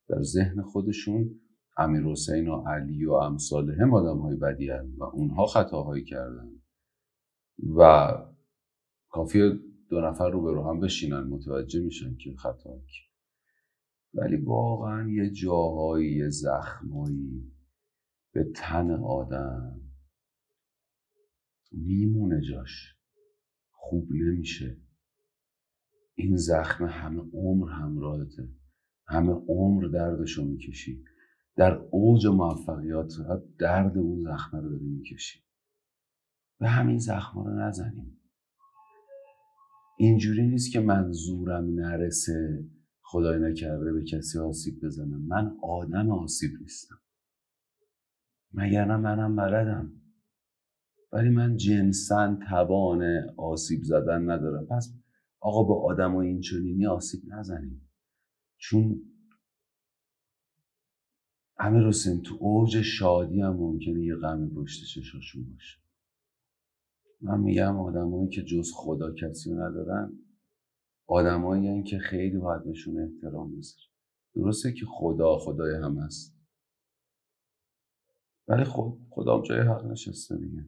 در 0.09 0.23
ذهن 0.23 0.63
خودشون 0.63 1.41
امیر 1.77 2.03
حسین 2.03 2.49
و 2.49 2.63
علی 2.67 3.05
و 3.05 3.13
امثال 3.13 3.71
هم 3.71 3.95
آدم 3.95 4.19
های 4.19 4.37
بدی 4.37 4.71
هن 4.71 4.93
و 4.99 5.05
اونها 5.05 5.47
خطاهایی 5.47 6.05
کردن. 6.05 6.51
و 7.77 8.09
کافی 9.09 9.53
دو 9.91 10.01
نفر 10.01 10.31
رو 10.31 10.43
به 10.43 10.53
رو 10.53 10.63
هم 10.63 10.81
بشینن 10.81 11.21
متوجه 11.21 11.81
میشن 11.81 12.17
که 12.17 12.35
خطا 12.37 12.71
ولی 14.15 14.37
واقعا 14.37 15.11
یه 15.11 15.31
جاهایی 15.31 16.31
زخمایی 16.31 17.53
به 18.33 18.45
تن 18.55 18.91
آدم 18.91 19.81
میمونه 21.73 22.41
جاش. 22.41 22.97
خوب 23.71 24.13
نمیشه. 24.13 24.77
این 26.15 26.37
زخم 26.37 26.85
همه 26.85 27.23
عمر 27.33 27.71
همراهته. 27.71 28.49
همه 29.07 29.33
عمر 29.33 29.85
دردشو 29.85 30.45
می‌کشی. 30.45 31.05
در 31.57 31.73
اوج 31.91 32.27
موفقیات 32.27 33.13
درد 33.59 33.99
اون 33.99 34.21
زخمه 34.21 34.61
رو 34.61 34.71
داری 34.71 34.85
می‌کشی. 34.85 35.45
به 36.59 36.69
همین 36.69 36.99
زخم 36.99 37.41
رو 37.41 37.51
نزنیم. 37.51 38.21
اینجوری 39.99 40.47
نیست 40.47 40.73
که 40.73 40.81
منظورم 40.81 41.65
نرسه. 41.75 42.65
خدای 43.11 43.39
نکرده 43.41 43.93
به 43.93 44.05
کسی 44.05 44.39
آسیب 44.39 44.85
بزنم 44.85 45.27
من 45.27 45.57
آدم 45.63 46.11
آسیب 46.11 46.51
نیستم. 46.61 47.01
مگر 48.53 48.85
نه 48.85 48.97
منم 48.97 49.37
بلدم 49.37 49.93
ولی 51.13 51.29
من 51.29 51.57
جنسا 51.57 52.39
توان 52.49 53.03
آسیب 53.37 53.83
زدن 53.83 54.31
ندارم. 54.31 54.67
پس 54.67 54.95
آقا 55.41 55.63
با 55.63 55.83
آدم 55.83 56.15
و 56.15 56.19
این 56.19 56.41
چنینی 56.41 56.87
آسیب 56.87 57.21
نزنیم. 57.27 57.91
چون 58.57 59.01
همه 61.59 61.89
حسین 61.89 62.23
تو 62.23 62.37
اوج 62.41 62.83
شادی 62.83 63.41
هم 63.41 63.57
ممکنه 63.57 64.05
یه 64.05 64.17
غمی 64.17 64.51
پشت 64.55 64.85
چشاشون 64.85 65.45
باشه. 65.53 65.79
من 67.21 67.41
میگم 67.41 67.81
آدمایی 67.81 68.29
که 68.29 68.43
جز 68.43 68.71
خدا 68.75 69.15
کسی 69.15 69.53
ندارن 69.53 70.13
آدمایی 71.11 71.83
که 71.83 71.99
خیلی 71.99 72.39
باید 72.39 72.65
بهشون 72.65 72.99
احترام 72.99 73.57
بذاره 73.57 73.85
درسته 74.35 74.73
که 74.73 74.87
خدا 74.87 75.39
خدای 75.39 75.75
هم 75.75 75.99
هست 75.99 76.41
ولی 78.49 78.65
خود 78.65 79.01
خدا 79.11 79.43
جای 79.43 79.61
حق 79.61 79.87
نشسته 79.87 80.37
دیگه. 80.37 80.65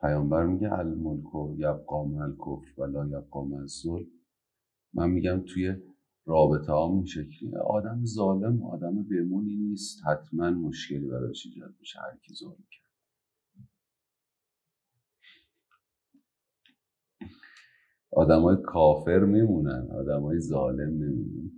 پیامبر 0.00 0.46
میگه 0.46 0.72
الملک 0.72 1.34
و 1.34 1.54
یبقا 1.58 2.22
الکفر 2.22 2.80
و 2.80 2.84
لا 2.84 3.06
یبقا 3.06 3.66
ظلم 3.66 4.06
من 4.94 5.10
میگم 5.10 5.44
توی 5.46 5.76
رابطه 6.26 6.72
ها 6.72 6.92
این 6.92 7.04
شکلی. 7.04 7.56
آدم 7.56 8.04
ظالم 8.04 8.62
آدم 8.62 9.02
بمونی 9.02 9.56
نیست. 9.56 10.06
حتما 10.06 10.50
مشکلی 10.50 11.06
براش 11.06 11.46
ایجاد 11.46 11.74
میشه. 11.80 11.98
هر 12.00 12.18
کی 12.22 12.34
ظلم 12.34 12.64
کرد. 12.70 12.81
آدمای 18.12 18.56
کافر 18.56 19.18
میمونن 19.18 19.88
آدمای 19.90 20.40
ظالم 20.40 20.80
نمیمونن. 20.80 21.50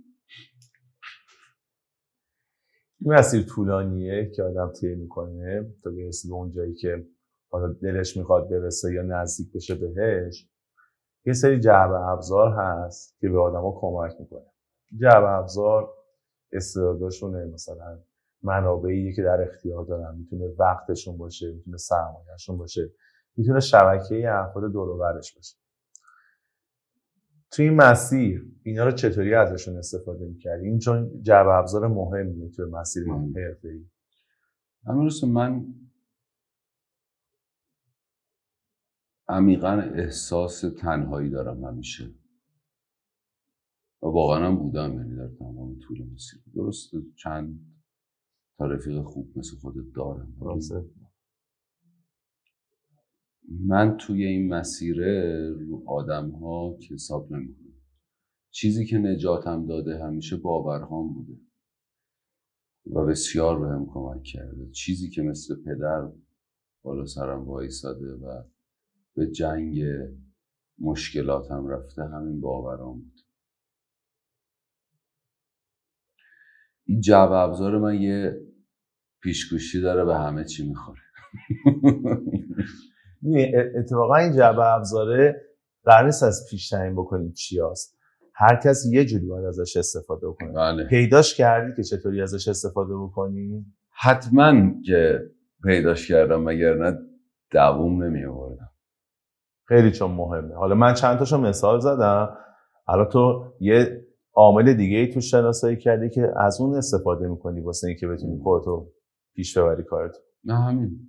این 3.01 3.13
مسیر 3.13 3.43
طولانیه 3.43 4.31
که 4.35 4.43
آدم 4.43 4.71
طی 4.71 4.95
می‌کنه 4.95 5.73
تا 5.83 5.89
برسه 5.91 6.29
به 6.29 6.35
اون 6.35 6.51
جایی 6.51 6.73
که 6.73 7.07
حالا 7.49 7.73
دلش 7.73 8.17
می‌خواد 8.17 8.49
برسه 8.49 8.93
یا 8.93 9.01
نزدیک 9.01 9.53
بشه 9.53 9.75
بهش. 9.75 10.49
یه 11.25 11.33
سری 11.33 11.59
جعبه 11.59 11.99
ابزار 11.99 12.51
هست 12.51 13.19
که 13.19 13.29
به 13.29 13.39
آدما 13.39 13.79
کمک 13.79 14.15
می‌کنه. 14.19 14.45
جعبه 15.01 15.29
ابزار 15.29 15.89
استعدادشونه 16.51 17.45
مثلا 17.45 17.99
منابعی 18.43 19.13
که 19.13 19.23
در 19.23 19.41
اختیار 19.41 19.85
دارن. 19.85 20.17
می‌تونه 20.17 20.45
وقتشون 20.59 21.17
باشه 21.17 21.53
می‌تونه 21.53 21.77
سرمایهشون 21.77 22.57
باشه 22.57 22.91
می‌تونه 23.37 23.59
شبکه 23.59 24.31
افراد 24.31 24.71
دور 24.71 25.13
باشه. 25.13 25.64
تو 27.51 27.63
این 27.63 27.73
مسیر 27.73 28.51
اینا 28.63 28.85
رو 28.85 28.91
چطوری 28.91 29.33
ازشون 29.33 29.77
استفاده 29.77 30.25
می‌کردی؟ 30.25 30.67
این 30.67 30.79
چون 30.79 31.21
جعب 31.21 31.47
ابزار 31.47 31.87
مهمیه 31.87 32.49
تو 32.49 32.65
مسیر 32.65 33.03
حرفه 33.13 33.69
ای 33.69 33.85
همین 34.87 35.11
من 35.27 35.65
عمیقا 39.27 39.81
احساس 39.95 40.61
تنهایی 40.61 41.29
دارم 41.29 41.63
همیشه. 41.63 42.05
و 44.01 44.07
واقعا 44.07 44.47
هم 44.47 44.57
بودم 44.57 44.93
یعنی 44.93 45.15
در 45.15 45.27
تمام 45.27 45.79
طول 45.79 45.97
مسیر. 46.13 46.39
درست 46.55 46.91
چند 47.15 47.59
تا 48.57 48.65
رفیق 48.65 49.01
خوب 49.01 49.37
مثل 49.37 49.57
خودت 49.57 49.93
دارم. 49.95 50.33
من 53.49 53.97
توی 53.97 54.25
این 54.25 54.53
مسیر 54.53 54.97
رو 55.49 55.83
آدم 55.87 56.31
ها 56.31 56.77
که 56.81 56.93
حساب 56.93 57.31
نمی‌کنم. 57.31 57.73
چیزی 58.51 58.85
که 58.85 58.97
نجاتم 58.97 59.65
داده 59.65 60.03
همیشه 60.03 60.37
باورهام 60.37 61.13
بوده. 61.13 61.39
و 62.91 63.05
بسیار 63.05 63.59
بهم 63.59 63.85
کمک 63.85 64.23
کرده. 64.23 64.69
چیزی 64.71 65.09
که 65.09 65.21
مثل 65.21 65.55
پدر 65.63 66.11
بالا 66.81 67.05
سرم 67.05 67.47
وایساده 67.47 68.13
و 68.13 68.43
به 69.15 69.27
جنگ 69.31 69.83
مشکلاتم 70.79 71.67
رفته 71.67 72.03
همین 72.03 72.41
باورام 72.41 72.99
بود. 73.01 73.19
این 76.85 77.01
جو 77.01 77.31
ابزار 77.31 77.77
من 77.77 78.01
یه 78.01 78.41
پیشگوشی 79.21 79.81
داره 79.81 80.05
به 80.05 80.15
همه 80.15 80.45
چی 80.45 80.69
می‌خوره. 80.69 81.01
اتفاقا 83.79 84.15
این 84.15 84.33
جعبه 84.33 84.65
ابزاره 84.65 85.41
قرار 85.83 86.05
نیست 86.05 86.23
از 86.23 86.47
پیش 86.49 86.69
تعیین 86.69 86.95
بکنیم 86.95 87.31
چی 87.31 87.59
هست. 87.59 87.95
هر 88.33 88.59
کس 88.63 88.85
یه 88.91 89.05
جوری 89.05 89.25
باید 89.25 89.45
ازش 89.45 89.77
استفاده 89.77 90.27
بکنه 90.27 90.53
بله. 90.53 90.87
پیداش 90.87 91.35
کردی 91.35 91.75
که 91.75 91.83
چطوری 91.83 92.21
ازش 92.21 92.47
استفاده 92.47 92.93
بکنی؟ 92.97 93.65
حتما 93.91 94.53
که 94.85 95.19
پیداش 95.63 96.07
کردم 96.07 96.43
مگر 96.43 96.73
نه 96.73 96.97
دووم 97.51 98.03
نمی 98.03 98.25
آوردم 98.25 98.69
خیلی 99.67 99.91
چون 99.91 100.11
مهمه. 100.11 100.55
حالا 100.55 100.75
من 100.75 100.93
چند 100.93 101.19
تاشو 101.19 101.37
مثال 101.37 101.79
زدم. 101.79 102.37
حالا 102.85 103.05
تو 103.05 103.53
یه 103.59 104.05
عامل 104.33 104.73
دیگه 104.73 104.97
ای 104.97 105.07
تو 105.07 105.21
شناسایی 105.21 105.77
کردی 105.77 106.09
که 106.09 106.33
از 106.37 106.61
اون 106.61 106.75
استفاده 106.77 107.27
می‌کنی 107.27 107.61
واسه 107.61 107.87
اینکه 107.87 108.07
بتونی 108.07 108.39
خودتو 108.43 108.91
پیش 109.35 109.57
ببری 109.57 109.83
کارتو. 109.83 110.19
نه 110.43 110.55
همین. 110.55 110.99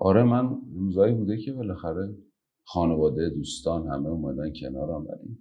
آره 0.00 0.22
من 0.22 0.56
روزایی 0.74 1.14
بوده 1.14 1.36
که 1.36 1.52
بالاخره 1.52 2.16
خانواده 2.64 3.28
دوستان 3.28 3.88
همه 3.88 4.08
اومدن 4.08 4.52
کنارم 4.60 5.06
ولی 5.06 5.38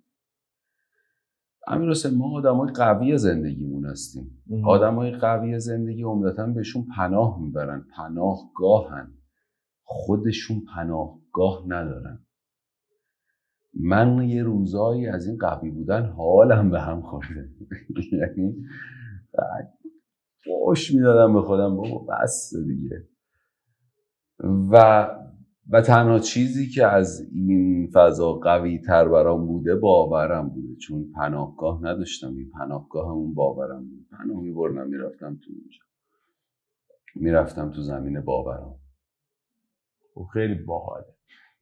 امیر 1.67 1.89
حسین 1.89 2.17
ما 2.17 2.37
آدمای 2.37 2.71
قوی 2.71 3.17
زندگیمون 3.17 3.85
هستیم. 3.85 4.43
آدمای 4.65 5.11
قوی 5.11 5.59
زندگی 5.59 6.03
عمدتا 6.03 6.47
بهشون 6.47 6.87
پناه 6.97 7.41
می‌برن. 7.41 7.85
پناهگاهن. 7.97 9.13
خودشون 9.83 10.61
پناهگاه 10.75 11.63
ندارن. 11.67 12.25
من 13.73 14.21
یه 14.29 14.43
روزایی 14.43 15.07
از 15.07 15.27
این 15.27 15.37
قوی 15.37 15.71
بودن 15.71 16.05
حالم 16.05 16.69
به 16.71 16.81
هم 16.81 17.01
خورده. 17.01 17.49
یعنی 18.19 18.55
فوش 20.43 20.93
می‌دادم 20.93 21.33
به 21.33 21.41
خودم. 21.41 21.75
بابا 21.75 22.05
بس 22.13 22.53
دیگه. 22.67 23.07
و 24.39 25.07
و 25.69 25.81
تنها 25.81 26.19
چیزی 26.19 26.69
که 26.69 26.85
از 26.85 27.21
این 27.31 27.89
فضا 27.93 28.33
قوی 28.33 28.79
تر 28.79 29.07
برام 29.07 29.47
بوده 29.47 29.75
باورم 29.75 30.49
بوده. 30.49 30.75
چون 30.75 31.11
پناهگاه 31.15 31.83
نداشتم. 31.83 32.35
این 32.35 32.51
پناهگاه 32.51 33.11
همون 33.11 33.33
باورم 33.33 33.89
بود. 33.89 34.07
پناه 34.11 34.41
میبردم 34.41 34.87
می‌رفتم 34.87 35.39
تو 35.43 35.51
اونجا. 35.51 35.83
می‌رفتم 37.15 37.71
تو 37.71 37.81
زمین 37.81 38.21
باورم. 38.21 38.67
و 38.69 38.77
خب 40.13 40.27
خیلی 40.33 40.55
باحاله. 40.55 41.05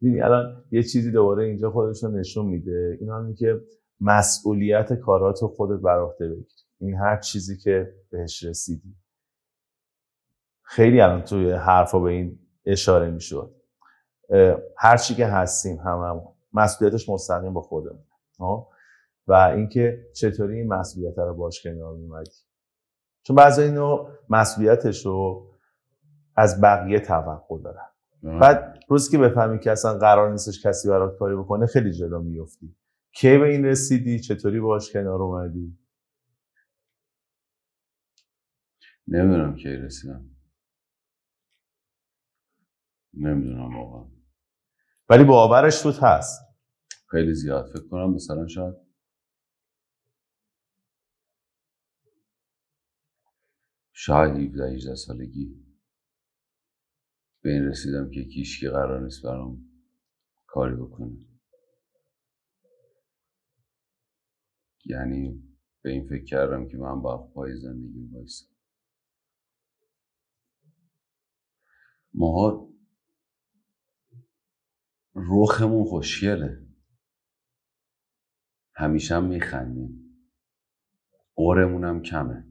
دیدی 0.02 0.22
الان 0.22 0.64
یه 0.72 0.84
چیزی 0.84 1.12
دوباره 1.12 1.46
اینجا 1.46 1.72
خودشون 1.72 2.20
نشون 2.20 2.46
میده. 2.46 2.98
این 3.02 3.10
همین 3.10 3.36
که 3.36 3.62
مسئولیت 4.02 4.94
کارات 4.94 5.42
رو 5.42 5.48
خودت 5.48 5.82
بر 5.82 6.00
عهده 6.00 6.30
بگیری. 6.30 6.48
این 6.80 6.96
هر 6.96 7.18
چیزی 7.18 7.58
که 7.58 7.94
بهش 8.12 8.44
رسیدی. 8.44 8.96
خیلی 10.62 11.02
الان 11.02 11.22
توی 11.22 11.52
حرفا 11.52 12.00
به 12.00 12.12
این 12.12 12.40
اشاره 12.66 13.12
می‌شد. 13.12 13.56
هر 14.78 14.98
چی 14.98 15.16
که 15.16 15.28
هستیم 15.28 15.78
هم, 15.78 16.00
هم 16.00 16.22
مسئولیتش 16.54 17.10
مستقیم 17.10 17.54
با 17.54 17.62
خودمون 17.62 18.04
و 19.28 19.34
اینکه 19.34 20.08
چطوری 20.14 20.58
این 20.58 20.74
مسئولیت 20.74 21.18
رو 21.18 21.34
باش 21.34 21.64
کنار 21.64 21.96
میمدی 21.96 22.32
چون 23.24 23.36
بعضی 23.36 23.62
اینو 23.62 24.08
مسئولیتش 24.30 25.06
رو 25.06 25.48
از 26.36 26.62
بقیه 26.62 27.00
توقع 27.00 27.60
دارن. 27.64 27.88
بعد 28.40 28.80
روزی 28.88 29.12
که 29.12 29.18
بفهمی 29.18 29.60
که 29.60 29.72
اصلا 29.72 29.98
قرار 29.98 30.32
نیستش 30.32 30.66
کسی 30.66 30.90
برات 30.90 31.18
کاری 31.20 31.36
بکنه 31.36 31.66
خیلی 31.66 31.92
جلو 31.92 32.22
میفتی 32.22 32.76
کی 33.12 33.38
به 33.38 33.48
این 33.48 33.66
رسیدی؟ 33.66 34.20
چطوری 34.20 34.60
باش 34.60 34.94
کنار 34.94 35.22
اومدی؟ 35.22 35.78
نمی‌دونم 39.08 39.56
کی 39.56 39.70
رسیدم. 39.70 40.35
نمی‌دونم 43.18 43.78
واقعا. 43.78 44.12
ولی 45.10 45.24
باورش 45.24 45.82
توت 45.82 46.04
هست. 46.04 46.42
خیلی 47.12 47.34
زیاد. 47.34 47.70
فکر 47.74 47.88
کنم 47.88 48.14
مثلا 48.14 48.48
شاید 48.48 48.76
شاید 53.94 54.38
17 54.38 54.72
18 54.76 54.96
سالگی. 54.96 55.66
به 57.42 57.52
این 57.52 57.64
رسیدم 57.64 58.12
که 58.12 58.24
کیشکی 58.26 58.70
قرار 58.70 59.04
نیست 59.04 59.24
برام 59.24 59.72
کاری 60.48 60.76
بکنه. 60.76 61.18
یعنی 64.86 65.44
به 65.82 65.92
این 65.92 66.08
فکر 66.08 66.26
کردم 66.26 66.68
که 66.68 66.78
من 66.78 67.02
با 67.02 67.28
پای 67.28 67.58
زندگی 67.58 68.08
بایستم 68.08 68.56
ما 72.14 72.75
روخمون 75.16 75.84
خوشگله. 75.86 76.58
همیشه 78.76 79.16
هم 79.16 79.26
میخندیم. 79.26 80.02
قرمون 81.36 81.84
هم 81.84 82.02
کمه. 82.02 82.46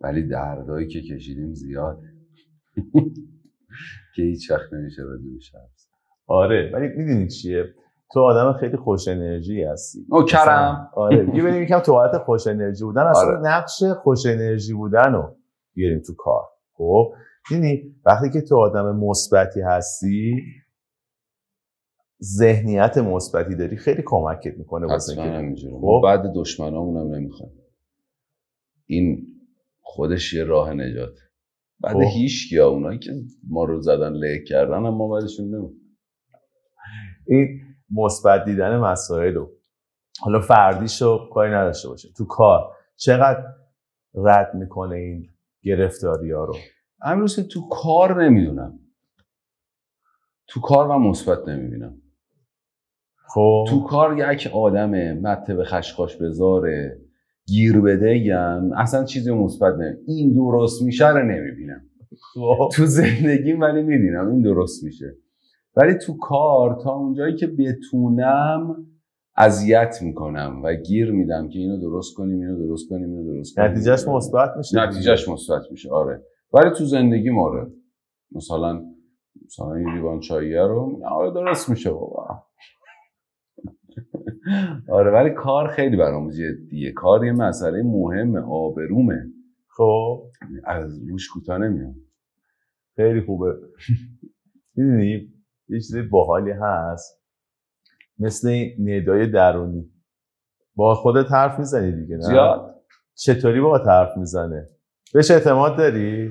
ولی 0.00 0.28
دردایی 0.28 0.88
که 0.88 1.02
کشیدیم 1.02 1.54
زیاده 1.54 2.06
که 4.16 4.22
هیچ 4.22 4.50
وقت 4.50 4.72
نمیشه 4.72 5.02
راجبش 5.02 5.52
آره 6.26 6.70
ولی 6.74 6.88
می‌دونی 6.88 7.28
چیه؟ 7.28 7.64
تو 8.12 8.20
آدم 8.20 8.58
خیلی 8.60 8.76
خوش 8.76 9.08
انرژی 9.08 9.62
هستی. 9.62 10.06
او 10.10 10.22
کرم. 10.22 10.90
آره 10.94 11.16
ببینیم 11.16 11.62
یکم 11.62 11.78
تو 11.78 11.92
حالت 11.92 12.18
خوش 12.18 12.46
انرژی 12.46 12.84
بودن 12.84 13.02
اصلا 13.02 13.22
آره. 13.22 13.40
نقش 13.40 13.82
خوش 14.02 14.26
انرژی 14.26 14.72
بودن 14.72 15.12
رو 15.12 15.36
بیاریم 15.74 16.00
تو 16.06 16.14
کار. 16.18 16.42
خب 16.72 17.12
یعنی 17.50 17.94
وقتی 18.06 18.30
که 18.30 18.40
تو 18.40 18.56
آدم 18.56 18.96
مثبتی 18.96 19.60
هستی 19.60 20.42
ذهنیت 22.22 22.98
مثبتی 22.98 23.56
داری 23.56 23.76
خیلی 23.76 24.02
کمکت 24.06 24.58
می‌کنه 24.58 24.86
واسه 24.86 25.14
خب؟ 25.80 26.00
بعد 26.04 26.32
دشمنامون 26.34 26.96
هم 26.96 27.14
نمی‌خوام 27.14 27.50
این 28.86 29.26
خودش 29.80 30.34
یه 30.34 30.44
راه 30.44 30.74
نجات. 30.74 31.18
بعد 31.80 31.94
خب. 31.94 32.00
هیچ 32.14 32.48
کیا 32.48 32.68
اونایی 32.68 32.98
که 32.98 33.12
ما 33.48 33.64
رو 33.64 33.80
زدن 33.80 34.12
له 34.12 34.44
کردن 34.48 34.74
اما 34.74 35.08
بعدشون 35.08 35.46
نمی‌خوام 35.46 35.80
این 37.26 37.60
مثبت 37.90 38.44
دیدن 38.44 38.78
مسائل 38.78 39.34
رو. 39.34 39.50
حالا 40.20 40.40
فردیشو 40.40 41.28
کاری 41.32 41.52
نداشته 41.52 41.88
باشه. 41.88 42.08
تو 42.16 42.24
کار. 42.24 42.72
چقدر 42.96 43.44
رد 44.14 44.54
می‌کنه 44.54 44.96
این 44.96 45.28
گرفتاری 45.62 46.32
ها 46.32 46.44
رو؟ 46.44 46.54
امروز 47.02 47.48
تو 47.48 47.68
کار 47.68 48.24
نمی‌دونم. 48.24 48.78
تو 50.46 50.60
کار 50.60 50.86
من 50.88 51.08
مثبت 51.08 51.48
نمی‌بینم. 51.48 52.00
خب. 53.34 53.64
تو 53.68 53.80
کار 53.80 54.32
یک 54.32 54.50
آدمه 54.54 55.14
مته 55.14 55.54
به 55.54 55.64
خشخاش 55.64 56.16
بذاره 56.16 57.00
گیر 57.46 57.80
بده 57.80 58.18
یم. 58.18 58.72
اصلا 58.72 59.04
چیزی 59.04 59.30
مثبت 59.30 59.74
نه 59.74 59.98
این 60.06 60.32
درست 60.34 60.82
میشه 60.82 61.08
رو 61.08 61.22
نمی‌بینم. 61.22 61.82
خب. 62.34 62.68
تو 62.72 62.86
زندگی 62.86 63.52
ولی 63.52 63.82
می‌بینم 63.82 64.30
این 64.30 64.42
درست 64.42 64.84
میشه. 64.84 65.16
ولی 65.76 65.94
تو 65.94 66.16
کار 66.18 66.78
تا 66.82 66.92
اونجایی 66.92 67.36
که 67.36 67.46
بتونم 67.46 68.86
اذیت 69.36 69.98
می‌کنم 70.02 70.60
و 70.64 70.74
گیر 70.74 71.12
میدم 71.12 71.48
که 71.48 71.58
اینو 71.58 71.80
درست 71.80 72.14
کنیم 72.14 72.40
اینو 72.40 72.66
درست 72.66 72.88
کنیم 72.88 73.10
اینو 73.10 73.34
درست 73.34 73.56
کنیم. 73.56 73.70
نتیجهش 73.70 74.08
مثبت 74.08 74.50
میشه 74.56 74.86
نتیجهش 74.86 75.28
مثبت 75.28 75.62
میشه. 75.70 75.90
آره. 75.90 76.22
ولی 76.52 76.70
تو 76.78 76.84
زندگی 76.84 77.30
ماره. 77.30 77.66
مثلا 78.32 78.84
مثلا 79.46 79.74
این 79.74 79.94
لیوان 79.94 80.20
چاییه 80.20 80.62
رو 80.62 81.00
آره 81.10 81.30
درست 81.30 81.70
میشه 81.70 81.90
بابا. 81.90 82.26
آره 84.88 85.10
ولی 85.10 85.30
کار 85.30 85.68
خیلی 85.68 85.96
برام 85.96 86.30
جدیه. 86.30 86.92
کار 86.92 87.24
یه 87.24 87.32
مسئله 87.32 87.82
مهمه 87.82 88.40
آبرومه. 88.40 89.26
خب. 89.68 90.22
از 90.64 91.08
روش 91.08 91.28
کوتاه 91.28 91.58
نمیام. 91.58 91.94
خیلی 92.96 93.20
خوبه. 93.20 93.54
می‌دونی 94.76 95.28
یه 95.68 95.80
چیز 95.80 95.96
باحالی 96.10 96.50
هست. 96.50 97.22
مثل 98.18 98.64
ندای 98.78 99.26
درونی. 99.26 99.90
با 100.76 100.94
خودت 100.94 101.32
حرف 101.32 101.58
می‌زنی 101.58 101.92
دیگه 101.92 102.16
نه؟ 102.16 102.22
زیاد. 102.22 102.74
چطوری 103.14 103.60
با 103.60 103.78
حرف 103.78 104.16
می‌زنه؟ 104.16 104.68
بهش 105.14 105.30
اعتماد 105.30 105.76
داری؟ 105.76 106.30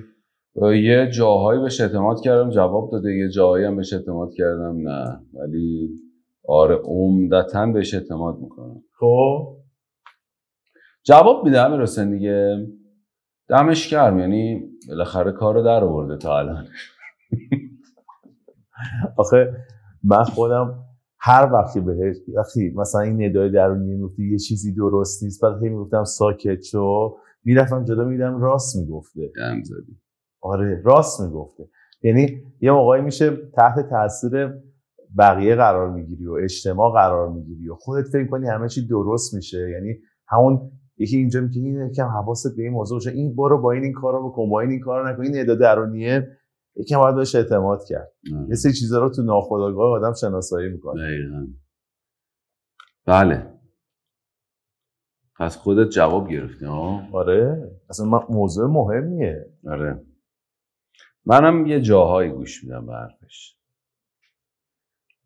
یه 0.84 1.10
جاهایی 1.13 1.62
بهش 1.62 1.82
اعتماد 1.82 2.17
کردم 2.23 2.49
جواب 2.49 2.91
داده. 2.91 3.12
یه 3.13 3.30
جاهایی 3.30 3.65
هم 3.65 3.76
بهش 3.76 3.93
اعتماد 3.93 4.30
کردم 4.34 4.89
نه. 4.89 5.21
ولی 5.34 5.89
آره 6.48 6.76
عمدتا 6.76 7.66
بهش 7.66 7.94
اعتماد 7.94 8.40
می‌کنم. 8.40 8.84
خب. 9.00 9.58
جواب 11.04 11.46
میده 11.46 11.62
همه 11.62 11.78
رسن 11.78 12.10
دیگه. 12.12 12.68
دمش 13.50 13.88
کرم 13.88 14.20
یعنی 14.20 14.70
بالاخره 14.90 15.32
کار 15.32 15.56
رو 15.56 15.64
در 15.64 15.84
آورده 15.84 16.18
تا 16.18 16.40
الان. 16.40 16.66
آخه 19.18 19.54
من 20.04 20.24
خودم 20.24 20.84
هر 21.20 21.50
وقتی 21.54 21.80
بهش 21.80 22.16
وقتی 22.36 22.74
مثلا 22.76 23.02
این 23.02 23.24
ندای 23.24 23.52
درونی 23.52 23.86
می‌گفتی 23.96 24.32
یه 24.32 24.38
چیزی 24.38 24.74
درست 24.74 25.24
نیست 25.24 25.42
بعد 25.42 25.64
هی 25.64 25.70
می‌گفتم 25.70 26.04
ساکت 26.04 26.62
شو. 26.62 27.18
می‌رفتم 27.44 27.86
جدا 27.86 28.04
میدم 28.04 28.42
راست 28.42 28.76
می‌گفته. 28.76 29.32
آره 30.42 30.82
راست 30.86 31.22
می‌گفته. 31.22 31.64
یعنی 32.04 32.42
یه 32.62 32.72
موقعی 32.72 33.02
میشه 33.02 33.38
تحت 33.56 33.90
تاثیر 33.90 34.54
بقیه 35.17 35.56
قرار 35.56 35.89
می‌گیری 35.89 36.28
و 36.28 36.34
اجتماع 36.34 36.93
قرار 36.93 37.30
می‌گیری 37.30 37.69
و 37.69 37.76
خودت 37.76 38.08
فکر 38.08 38.28
کنی 38.28 38.47
همه 38.47 38.69
چی 38.69 38.88
درست 38.88 39.34
میشه. 39.34 39.69
یعنی 39.69 39.99
همون 40.28 40.71
یکی 40.97 41.17
اینجا 41.17 41.41
میگه 41.41 41.62
این 41.62 41.88
یکم 41.88 42.08
حواست 42.08 42.56
به 42.58 42.63
این 42.63 42.71
موضوع 42.71 42.95
باشه. 42.95 43.12
این 43.12 43.36
برو 43.36 43.62
با 43.62 43.71
این 43.71 43.84
این 43.84 43.93
کارو 43.93 44.30
بکن 44.30 44.49
با 44.49 44.62
این 44.62 44.69
این 44.71 44.80
کارو 44.80 45.08
نکن. 45.08 45.23
این 45.23 45.39
ادا 45.39 45.56
درونیه. 45.56 46.38
یکم 46.76 46.97
باید 46.97 47.15
بهش 47.15 47.36
اعتماد 47.36 47.80
کرد. 47.89 48.12
یه 48.49 48.56
سری 48.56 48.73
چیزا 48.73 48.99
رو 48.99 49.10
تو 49.10 49.23
ناخودآگاه 49.23 49.91
آدم 49.91 50.13
شناسایی 50.13 50.69
می‌کنه. 50.69 51.02
دقیقاً. 51.04 51.47
بله. 53.06 53.54
پس 55.39 55.58
خودت 55.58 55.89
جواب 55.89 56.30
گرفتی 56.30 56.65
ها 56.65 57.02
آره. 57.13 57.71
اصلا 57.89 58.06
موضوع 58.30 58.67
مهمیه. 58.67 59.45
آره. 59.67 60.06
منم 61.26 61.65
یه 61.65 61.82
جاهایی 61.82 62.32
گوش 62.32 62.63
میدم 62.63 62.86
به 62.86 62.93
حرفش. 62.93 63.58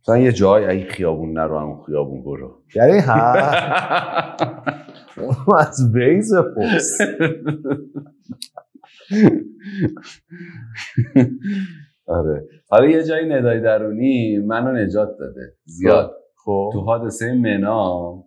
مثلا 0.07 0.17
یه 0.17 0.31
جای 0.31 0.65
ای 0.65 0.83
خیابون 0.83 1.33
نرو 1.33 1.59
همون 1.59 1.83
خیابون 1.85 2.23
برو. 2.23 2.61
یعنی 2.75 2.99
ها؟ 2.99 3.33
از 5.59 5.93
بیز 5.93 6.33
پوست 6.55 7.01
آره. 12.07 12.47
حالا 12.69 12.85
یه 12.85 13.03
جایی 13.03 13.29
ندای 13.29 13.61
درونی 13.61 14.39
منو 14.39 14.71
نجات 14.71 15.17
داده. 15.19 15.53
زیاد. 15.65 16.11
خب. 16.45 16.69
تو 16.73 16.79
حادثه 16.79 17.33
منا 17.33 18.23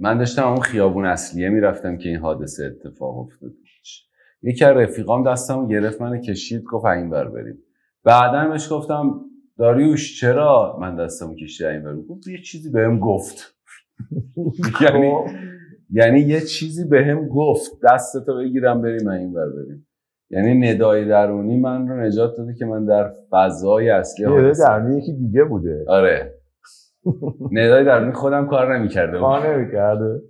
من 0.00 0.18
داشتم 0.18 0.48
اون 0.48 0.60
خیابون 0.60 1.06
اصلیه 1.06 1.48
می‌رفتم 1.48 1.96
که 1.96 2.08
این 2.08 2.18
حادثه 2.18 2.64
اتفاق 2.64 3.18
افتاد. 3.18 3.50
یکی 4.42 4.64
از 4.64 4.76
رفیقام 4.76 5.30
دستمو 5.32 5.68
گرفت 5.68 6.00
من 6.02 6.20
کشید 6.20 6.62
گفت 6.62 6.84
این 6.84 7.10
بر 7.10 7.28
بریم. 7.28 7.58
بعدا 8.04 8.48
بهش 8.48 8.72
گفتم 8.72 9.20
داریوش 9.58 10.20
چرا 10.20 10.78
من 10.80 10.96
دستمو 10.96 11.34
کشید 11.34 11.66
این 11.66 11.82
بر 11.82 11.96
گفت 11.96 12.26
یه 12.26 12.42
چیزی 12.42 12.70
بهم 12.70 12.98
گفت. 12.98 13.54
یعنی 14.80 15.10
خب. 15.10 15.26
یعنی 15.90 16.20
یه 16.20 16.40
چیزی 16.40 16.84
بهم 16.84 17.28
گفت. 17.28 17.70
دستتو 17.82 18.36
بگیرم 18.36 18.82
بریم 18.82 19.08
این 19.08 19.32
بر 19.32 19.46
بریم. 19.46 19.86
یعنی 20.30 20.54
ندای 20.54 21.08
درونی 21.08 21.60
من 21.60 21.88
رو 21.88 22.00
نجات 22.00 22.36
داده 22.36 22.54
که 22.54 22.64
من 22.64 22.84
در 22.84 23.12
فضای 23.30 23.90
اصلی 23.90 24.26
ندای 24.26 24.52
درونی 24.52 24.98
یکی 24.98 25.12
دیگه 25.12 25.44
بوده. 25.44 25.84
آره. 25.88 26.34
ندای 27.52 27.84
درونی 27.84 28.12
خودم 28.12 28.46
کار 28.46 28.78
نمی‌کرده 28.78 29.18
کار 29.18 29.56
نمی‌کرده. 29.56 30.22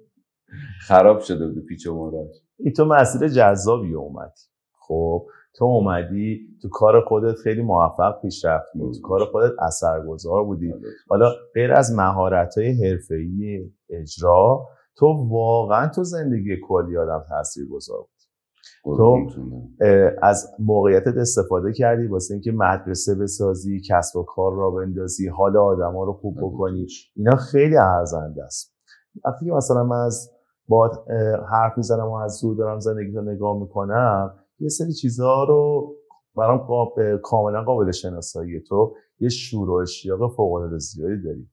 خراب 0.80 1.20
شده 1.20 1.46
بود 1.46 1.66
پیچ 1.66 1.86
و 1.86 1.94
مراج 1.94 2.30
این 2.58 2.72
تو 2.72 2.84
مسیر 2.84 3.28
جذابی 3.28 3.94
اومد. 3.94 4.32
خب. 4.78 5.26
تو 5.58 5.64
اومدی 5.64 6.40
تو 6.62 6.68
کار 6.68 7.00
خودت 7.00 7.36
خیلی 7.36 7.62
موفق 7.62 8.20
پیش 8.22 8.44
رفتی 8.44 8.78
تو 8.78 9.08
کار 9.08 9.24
خودت 9.24 9.52
اثرگذار 9.62 10.44
بودی. 10.44 10.74
حالا 11.08 11.30
غیر 11.54 11.72
از 11.72 11.92
مهارت 11.96 12.58
های 12.58 12.84
حرفه‌ای 12.84 13.70
اجرا 13.90 14.66
تو 14.96 15.06
واقعا 15.30 15.88
تو 15.88 16.04
زندگی 16.04 16.56
کلی 16.68 16.96
آدم 16.96 17.24
تاثیرگذار 17.28 17.98
بود 17.98 18.96
تو 18.96 19.16
از 20.22 20.46
موقعیتت 20.58 21.16
استفاده 21.16 21.72
کردی 21.72 22.06
واسه 22.06 22.34
اینکه 22.34 22.52
مدرسه 22.52 23.14
بسازی 23.14 23.80
کسب 23.80 24.16
و 24.16 24.22
کار 24.22 24.54
را 24.54 24.70
بندازی 24.70 25.28
حال 25.28 25.56
آدما 25.56 26.04
رو 26.04 26.12
خوب 26.12 26.36
بکنی. 26.42 26.86
اینا 27.16 27.36
خیلی 27.36 27.76
ارزنده 27.76 28.44
است. 28.44 28.76
وقتی 29.24 29.50
مثلا 29.50 29.84
من 29.84 30.04
از 30.06 30.30
با 30.68 30.90
حرف 31.52 31.76
می‌زنم 31.76 32.08
و 32.08 32.14
از 32.14 32.32
زور 32.32 32.56
دارم 32.56 32.80
زندگی 32.80 33.12
رو 33.12 33.22
نگاه 33.22 33.58
می‌کنم 33.60 34.34
یه 34.60 34.68
سری 34.68 34.92
چیزها 34.92 35.44
رو 35.44 35.94
برام 36.36 36.66
کاملا 37.22 37.62
قابل 37.62 37.90
شناسایی 37.90 38.60
تو 38.60 38.94
یه 39.20 39.28
شور 39.28 39.70
و 39.70 39.74
اشتیاق 39.74 40.36
فوق 40.36 40.52
العاده 40.52 40.78
زیادی 40.78 41.22
داری 41.22 41.48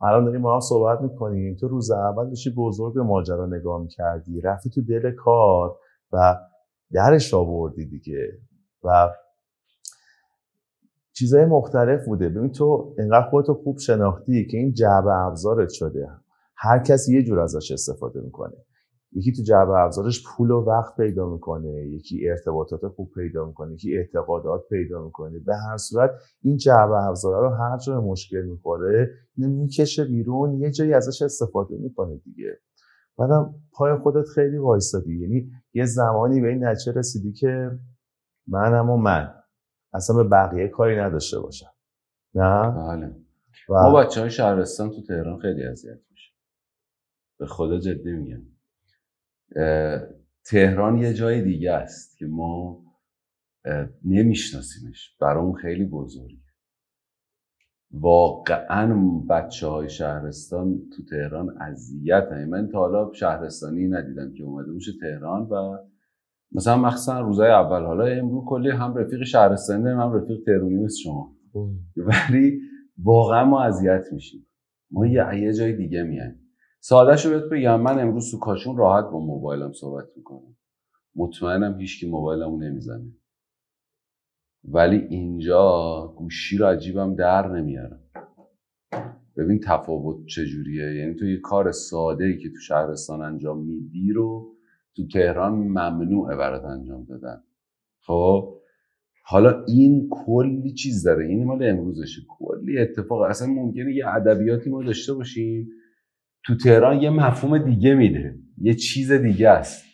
الان 0.00 0.24
داریم 0.24 0.40
ما 0.40 0.54
هم 0.54 0.60
صحبت 0.60 1.00
می‌کنیم. 1.00 1.56
تو 1.56 1.68
روز 1.68 1.90
اول 1.90 2.28
داشتی 2.28 2.50
بزرگ 2.50 2.94
به 2.94 3.02
ماجرا 3.02 3.46
نگاه 3.46 3.82
می‌کردی 3.82 4.40
رفتی 4.40 4.70
تو 4.70 4.82
دل 4.82 5.10
کار 5.10 5.76
و 6.12 6.36
درش 6.92 7.34
آوردی 7.34 7.86
دیگه 7.86 8.38
و 8.84 9.10
چیزهای 11.12 11.44
مختلف 11.44 12.04
بوده. 12.06 12.28
ببین 12.28 12.52
تو 12.52 12.94
انقدر 12.98 13.30
خودتو 13.30 13.54
خوب 13.54 13.78
شناختی 13.78 14.46
که 14.46 14.56
این 14.56 14.72
جعبه 14.72 15.12
ابزارت 15.12 15.68
شده. 15.68 16.08
هر 16.56 16.78
کسی 16.78 17.14
یه 17.16 17.22
جور 17.22 17.40
ازش 17.40 17.72
استفاده 17.72 18.20
می‌کنه. 18.20 18.56
یکی 19.14 19.32
تو 19.32 19.42
جعبه 19.42 19.78
ابزارش 19.78 20.24
پول 20.26 20.50
و 20.50 20.64
وقت 20.64 20.96
پیدا 20.96 21.30
می‌کنه 21.30 21.88
یکی 21.88 22.28
ارتباطات 22.28 22.88
خوب 22.88 23.10
پیدا 23.14 23.46
می‌کنه 23.46 23.74
یکی 23.74 23.96
اعتقادات 23.96 24.68
پیدا 24.70 25.04
می‌کنه. 25.04 25.38
به 25.38 25.56
هر 25.56 25.76
صورت 25.76 26.10
این 26.42 26.56
جعبه 26.56 27.04
ابزارا 27.04 27.48
رو 27.48 27.54
هر 27.54 27.78
جای 27.78 27.96
مشکل 27.96 28.42
می‌خوره 28.42 29.10
می‌کشه 29.36 30.04
بیرون 30.04 30.60
یه 30.60 30.70
جایی 30.70 30.92
ازش 30.92 31.22
استفاده 31.22 31.76
می‌کنه 31.76 32.16
دیگه. 32.16 32.60
بعدم 33.18 33.54
پای 33.72 33.98
خودت 33.98 34.28
خیلی 34.34 34.58
وایستادی 34.58 35.18
یعنی 35.18 35.50
یه 35.74 35.84
زمانی 35.84 36.40
به 36.40 36.48
این 36.48 36.64
نتیجه 36.64 36.92
رسیدی 36.92 37.32
که 37.32 37.70
منم 38.46 38.90
و 38.90 38.96
من 38.96 39.34
اصلا 39.92 40.16
به 40.16 40.28
بقیه 40.28 40.68
کاری 40.68 40.96
نداشته 40.96 41.40
باشم. 41.40 41.70
نه؟ 42.34 42.70
بله. 42.70 43.16
و... 43.68 43.72
ما 43.72 44.00
بچه 44.00 44.20
های 44.20 44.30
شهرستان 44.30 44.90
تو 44.90 45.02
تهران 45.02 45.38
خیلی 45.38 45.62
اذیت 45.64 45.98
میشه 46.10 46.32
به 47.38 47.46
خدا 47.46 47.78
جدی 47.78 48.12
میگم. 48.12 48.53
تهران 50.44 50.98
یه 50.98 51.14
جای 51.14 51.42
دیگه 51.42 51.72
است 51.72 52.18
که 52.18 52.26
ما 52.26 52.84
نمیشناسیمش. 54.04 55.16
برامون 55.20 55.54
خیلی 55.54 55.84
بزرگه. 55.84 56.44
واقعا 57.90 58.94
بچه 59.30 59.66
های 59.66 59.88
شهرستان 59.88 60.78
تو 60.96 61.04
تهران 61.10 61.58
اذیت 61.60 62.28
من 62.48 62.68
تا 62.68 62.78
حالا 62.78 63.12
شهرستانی 63.12 63.88
ندیدم 63.88 64.32
که 64.32 64.42
اومده 64.44 64.72
باشه 64.72 64.92
تهران 65.00 65.42
و 65.42 65.78
مثلا 66.52 66.76
مخصوصا 66.76 67.20
روزای 67.20 67.50
اول. 67.50 67.84
حالا 67.84 68.04
امرو 68.04 68.44
کلی 68.44 68.70
هم 68.70 68.94
رفیق 68.94 69.24
شهرستانی 69.24 69.88
هم 69.88 70.12
رفیق 70.12 70.38
تهرونی 70.46 70.76
مثل 70.76 70.96
شما. 71.04 71.36
ولی 71.96 72.60
واقعا 72.98 73.44
ما 73.44 73.62
اذیت 73.62 74.12
میشیم. 74.12 74.46
ما 74.90 75.06
یه 75.06 75.52
جای 75.52 75.72
دیگه 75.72 76.02
میایم. 76.02 76.43
ساده 76.86 77.16
شو 77.16 77.30
بهت 77.30 77.44
بگم 77.44 77.80
من 77.80 77.98
امروز 77.98 78.30
تو 78.30 78.38
کاشون 78.38 78.76
راحت 78.76 79.04
با 79.04 79.20
موبایلم 79.20 79.72
صحبت 79.72 80.04
می‌کنم. 80.16 80.56
مطمئنم 81.16 81.80
هیچکی 81.80 82.10
موبایلمو 82.10 82.56
نمی‌زنه. 82.58 83.12
ولی 84.64 84.96
اینجا 84.96 86.14
گوشی 86.16 86.56
رو 86.56 86.66
عجیبم 86.66 87.14
در 87.14 87.48
نمیارم. 87.48 88.00
ببین 89.36 89.60
تفاوت 89.60 90.26
چجوریه؟ 90.26 90.94
یعنی 90.94 91.14
تو 91.14 91.26
یه 91.26 91.40
کار 91.40 91.72
ساده 91.72 92.24
ای 92.24 92.38
که 92.38 92.48
تو 92.48 92.56
شهرستان 92.56 93.20
انجام 93.20 93.66
میدی 93.66 94.12
رو 94.12 94.54
تو 94.96 95.06
تهران 95.06 95.52
ممنوعه 95.52 96.36
برات 96.36 96.64
انجام 96.64 97.04
دادن. 97.04 97.42
خب؟ 98.00 98.58
حالا 99.24 99.64
این 99.68 100.08
کلی 100.10 100.72
چیز 100.72 101.02
داره. 101.02 101.26
این 101.26 101.44
مال 101.44 101.62
امروزشه. 101.62 102.22
کلی 102.28 102.78
اتفاق. 102.78 103.22
اصلا 103.22 103.48
ممکنه 103.48 103.94
یه 103.94 104.08
ادبیاتی 104.08 104.70
ما 104.70 104.82
داشته 104.82 105.14
باشیم 105.14 105.70
تو 106.46 106.56
تهران 106.56 107.02
یه 107.02 107.10
مفهوم 107.10 107.58
دیگه 107.58 107.94
میده. 107.94 108.38
یه 108.58 108.74
چیز 108.74 109.12
دیگه 109.12 109.48
است. 109.48 109.84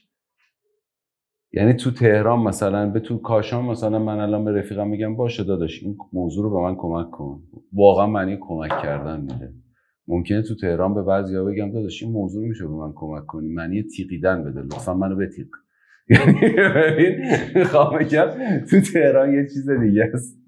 یعنی 1.52 1.72
تو 1.72 1.90
تهران 1.90 2.40
مثلا 2.40 2.90
به 2.90 3.00
تو 3.00 3.18
کاشان 3.18 3.64
مثلا 3.64 3.98
من 3.98 4.20
الان 4.20 4.44
به 4.44 4.52
رفیقم 4.52 4.88
میگم 4.88 5.16
باشه 5.16 5.44
داداش 5.44 5.82
این 5.82 5.96
موضوع 6.12 6.44
رو 6.44 6.50
به 6.50 6.60
من 6.60 6.76
کمک 6.78 7.10
کن. 7.10 7.42
واقعا 7.72 8.06
معنی 8.06 8.38
کمک 8.40 8.70
کردن 8.82 9.20
میده. 9.20 9.54
ممکنه 10.08 10.42
تو 10.42 10.56
تهران 10.56 10.94
به 10.94 11.02
بعضیا 11.02 11.44
بگم 11.44 11.72
داداش 11.72 12.02
این 12.02 12.12
موضوع 12.12 12.48
میشه 12.48 12.64
به 12.64 12.74
من 12.74 12.92
کمک 12.94 13.26
کنی. 13.26 13.48
معنی 13.48 13.82
تیقیدن 13.82 14.44
بده. 14.44 14.60
لطفا 14.60 14.94
منو 14.94 15.16
بتیق. 15.16 15.48
یعنی 16.08 17.16
بگم 18.00 18.28
تو 18.70 18.80
تهران 18.80 19.32
یه 19.32 19.46
چیز 19.46 19.70
دیگه 19.70 20.10
است. 20.14 20.40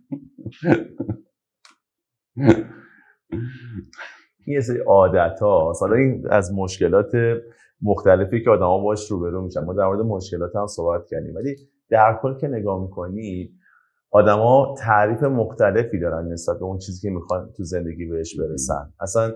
یه 4.46 4.61
سری 4.61 4.78
عادت 4.78 5.40
ها 5.40 5.72
حالا 5.81 5.96
این 5.96 6.26
از 6.31 6.52
مشکلات 6.55 7.12
مختلفی 7.83 8.44
که 8.44 8.50
آدما 8.50 8.78
باش 8.78 9.11
روبرو 9.11 9.42
میشن. 9.42 9.61
ما 9.64 9.72
در 9.72 9.87
مورد 9.87 10.00
مشکلات 10.00 10.57
هم 10.57 10.66
صحبت 10.66 11.07
کردیم. 11.11 11.35
ولی 11.35 11.57
در 11.90 12.18
کل 12.22 12.38
که 12.38 12.48
نگاه 12.48 12.83
می‌کنی 12.83 13.50
آدما 14.11 14.74
تعریف 14.78 15.22
مختلفی 15.22 16.00
دارن 16.00 16.33
نسبت 16.33 16.59
به 16.59 16.64
اون 16.64 16.78
چیزی 16.78 17.09
که 17.09 17.14
می‌خوان 17.14 17.50
تو 17.57 17.64
زندگی 17.64 18.07
بهش 18.07 18.40
برسن. 18.40 18.92
اصلا 19.00 19.33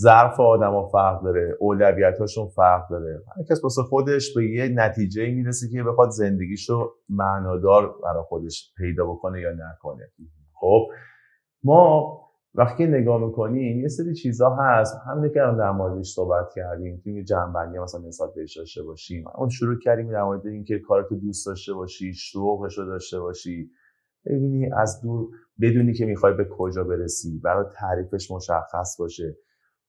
ظرف 0.00 0.40
آدما 0.40 0.88
فرق 0.88 1.24
داره 1.24 1.56
اولویتاشون 1.60 2.48
فرق 2.48 2.90
داره. 2.90 3.22
هر 3.36 3.42
کس 3.50 3.64
واسه 3.64 3.82
خودش 3.82 4.34
به 4.34 4.50
یه 4.50 4.68
نتیجه 4.68 5.30
می‌رسه 5.30 5.66
که 5.72 5.82
بخواد 5.82 6.10
زندگیشو 6.10 6.90
معنادار 7.08 7.94
برای 8.04 8.22
خودش 8.28 8.72
پیدا 8.76 9.06
بکنه 9.06 9.40
یا 9.40 9.50
نکنه. 9.50 10.12
خب 10.60 10.86
ما 11.64 12.20
وقتی 12.54 12.86
نگاه 12.86 13.26
می‌کنیم 13.26 13.80
یه 13.80 13.88
سری 13.88 14.14
چیزها 14.14 14.56
هست. 14.60 14.96
همینه 15.06 15.28
که 15.28 15.34
در 15.34 15.70
موردش 15.70 16.06
صحبت 16.06 16.46
کردیم. 16.54 17.00
توی 17.04 17.24
جنبندی 17.24 17.78
مثلا 17.78 18.00
نسبت 18.00 18.34
بهش 18.34 18.56
داشته 18.56 18.82
باشیم. 18.82 19.24
اون 19.38 19.48
شروع 19.48 19.78
کردیم 19.78 20.12
در 20.12 20.22
مورد 20.22 20.46
اینکه 20.46 20.78
کارتو 20.78 21.16
دوست 21.16 21.46
داشته 21.46 21.72
باشی 21.72 22.14
شوقش 22.14 22.78
رو 22.78 22.84
داشته 22.84 23.20
باشی. 23.20 23.70
ببینی 24.26 24.72
از 24.72 25.00
دور 25.02 25.28
بدونی 25.60 25.92
که 25.92 26.06
می‌خوای 26.06 26.34
به 26.34 26.44
کجا 26.58 26.84
برسی. 26.84 27.40
برای 27.44 27.64
تعریفش 27.74 28.30
مشخص 28.30 28.96
باشه. 28.98 29.36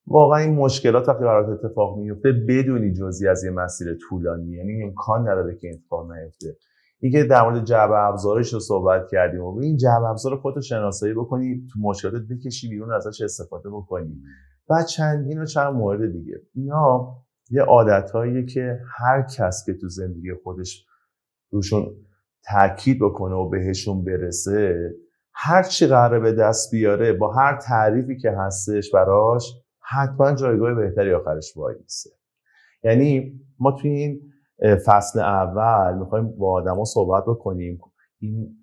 واقعا 0.07 0.39
این 0.39 0.55
مشکلات 0.55 1.09
وقتی 1.09 1.23
برات 1.23 1.49
اتفاق 1.49 1.97
میفته 1.97 2.31
بدونی 2.49 2.93
جزی 2.93 3.27
از 3.27 3.43
یه 3.43 3.51
مسیر 3.51 3.97
طولانی 4.09 4.51
یعنی 4.51 4.83
امکان 4.83 5.21
نداره 5.21 5.55
که 5.55 5.69
اتفاق 5.73 6.11
نیفته. 6.11 6.57
اینکه 7.05 7.23
در 7.23 7.43
مورد 7.43 7.65
جعبه 7.65 7.97
ابزارش 7.97 8.53
رو 8.53 8.59
صحبت 8.59 9.01
کردیم 9.11 9.41
و 9.41 9.59
این 9.59 9.77
جعبه 9.77 10.05
ابزار 10.05 10.37
خودت 10.37 10.61
شناسایی 10.61 11.13
بکنی 11.13 11.67
تو 11.73 11.79
مشکلات 11.79 12.21
بکشی 12.31 12.69
بیرون 12.69 12.93
ازش 12.93 13.21
استفاده 13.21 13.69
بکنی. 13.69 14.21
و 14.69 14.83
چندین 14.83 15.41
و 15.41 15.45
چند 15.45 15.73
مورد 15.73 16.11
دیگه. 16.11 16.41
اینا 16.55 17.15
یه 17.49 17.61
عادتهاییه 17.61 18.45
که 18.45 18.79
هر 18.97 19.21
کس 19.21 19.63
که 19.65 19.73
تو 19.73 19.89
زندگی 19.89 20.33
خودش 20.43 20.85
روشون 21.51 21.95
تاکید 22.51 22.99
بکنه 22.99 23.35
و 23.35 23.49
بهشون 23.49 24.03
برسه 24.03 24.91
هر 25.33 25.63
چی 25.63 25.87
قراره 25.87 26.19
به 26.19 26.33
دست 26.33 26.71
بیاره 26.71 27.13
با 27.13 27.33
هر 27.33 27.59
تعریفی 27.59 28.17
که 28.17 28.31
هستش 28.31 28.91
براش 28.91 29.53
حتما 29.79 30.35
جایگاه 30.35 30.73
بهتری 30.73 31.13
آخرش 31.13 31.57
وای 31.57 31.75
یعنی 32.83 33.39
ما 33.59 33.71
توی 33.71 33.89
این 33.89 34.21
فصل 34.85 35.19
اول 35.19 35.97
می‌خوایم 35.97 36.37
با 36.37 36.51
آدما 36.51 36.85
صحبت 36.85 37.23
بکنیم. 37.27 37.79
این 38.19 38.57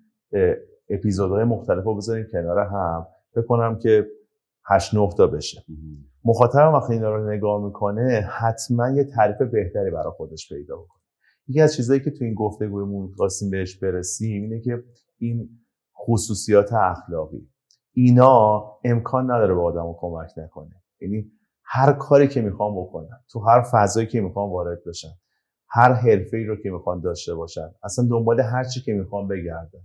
اپیزودهای 0.89 1.43
مختلف 1.43 1.83
رو 1.83 1.95
بذاریم 1.95 2.25
کنار 2.31 2.59
هم. 2.59 3.07
بکنم 3.35 3.79
که 3.79 4.07
هشت 4.65 4.95
نه 4.95 5.09
تا 5.17 5.27
بشه. 5.27 5.63
مخاطب 6.25 6.71
وقتی 6.73 6.93
اینا 6.93 7.15
رو 7.15 7.29
نگاه 7.29 7.65
می‌کنه 7.65 8.29
حتما 8.39 8.89
یه 8.89 9.03
تعریف 9.03 9.41
بهتری 9.41 9.91
برای 9.91 10.11
خودش 10.17 10.49
پیدا 10.49 10.75
بکنه. 10.75 11.01
یکی 11.47 11.61
از 11.61 11.75
چیزهایی 11.75 12.01
که 12.01 12.11
تو 12.11 12.25
این 12.25 12.33
گفتگومون 12.33 13.11
خواستیم 13.17 13.49
بهش 13.49 13.77
برسیم 13.77 14.43
اینه 14.43 14.61
که 14.61 14.83
این 15.17 15.49
خصوصیات 16.07 16.73
اخلاقی. 16.73 17.49
اینا 17.93 18.65
امکان 18.83 19.31
نداره 19.31 19.53
به 19.53 19.61
آدمو 19.61 19.95
کمک 19.97 20.31
نکنه. 20.37 20.81
یعنی 21.01 21.31
هر 21.63 21.93
کاری 21.93 22.27
که 22.27 22.41
می‌خوام 22.41 22.81
بکنن 22.81 23.19
تو 23.31 23.39
هر 23.39 23.61
فضایی 23.71 24.07
که 24.07 24.21
می‌خوام 24.21 24.51
وارد 24.51 24.79
بشن 24.87 25.13
هر 25.73 25.93
حرفه 25.93 26.37
ای 26.37 26.45
رو 26.45 26.55
که 26.55 26.69
می‌خوان 26.71 27.01
داشته 27.01 27.35
باشن. 27.35 27.69
اصلا 27.83 28.07
دنبال 28.09 28.39
هر 28.39 28.63
چی 28.63 28.81
که 28.81 28.93
می‌خوان 28.93 29.27
بگردن. 29.27 29.79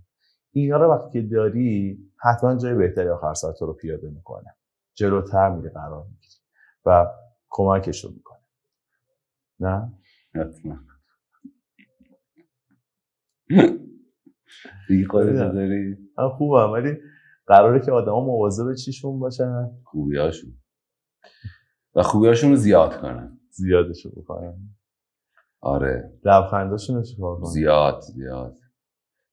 اینا 0.51 0.77
رو 0.77 0.91
وقتی 0.91 1.21
که 1.21 1.27
داری 1.27 1.99
حتما 2.21 2.57
جای 2.57 2.73
بهتری 2.75 3.09
آخر 3.09 3.33
سر 3.33 3.51
تو 3.51 3.65
رو 3.65 3.73
پیاده 3.73 4.09
می‌کنه. 4.09 4.55
جلوتر 4.95 5.49
میره 5.49 5.69
قرار 5.69 6.05
می‌گیری. 6.05 6.35
و 6.85 7.07
کمکش 7.49 8.03
رو 8.05 8.11
می‌کنه. 8.11 8.39
نه؟ 9.59 9.93
حتما. 10.35 10.79
دیگه 14.87 15.07
خودت 15.07 15.33
داری 15.35 15.97
خوبم 16.37 16.71
ولی 16.71 16.97
قراره 17.47 17.79
که 17.79 17.91
آدما 17.91 18.25
مواظب 18.25 18.73
چیشون 18.73 19.19
باشن. 19.19 19.69
خوبیاشون 19.83 20.53
و 21.95 22.03
خوبیاشون 22.03 22.49
رو 22.49 22.55
زیاد 22.55 23.01
کنن. 23.01 23.39
زیادشو 23.51 24.09
بکنن 24.21 24.78
آره. 25.61 26.19
لبخنداشون 26.25 27.03
چیکار 27.03 27.43
زیاد 27.43 28.01
زیاد. 28.01 28.57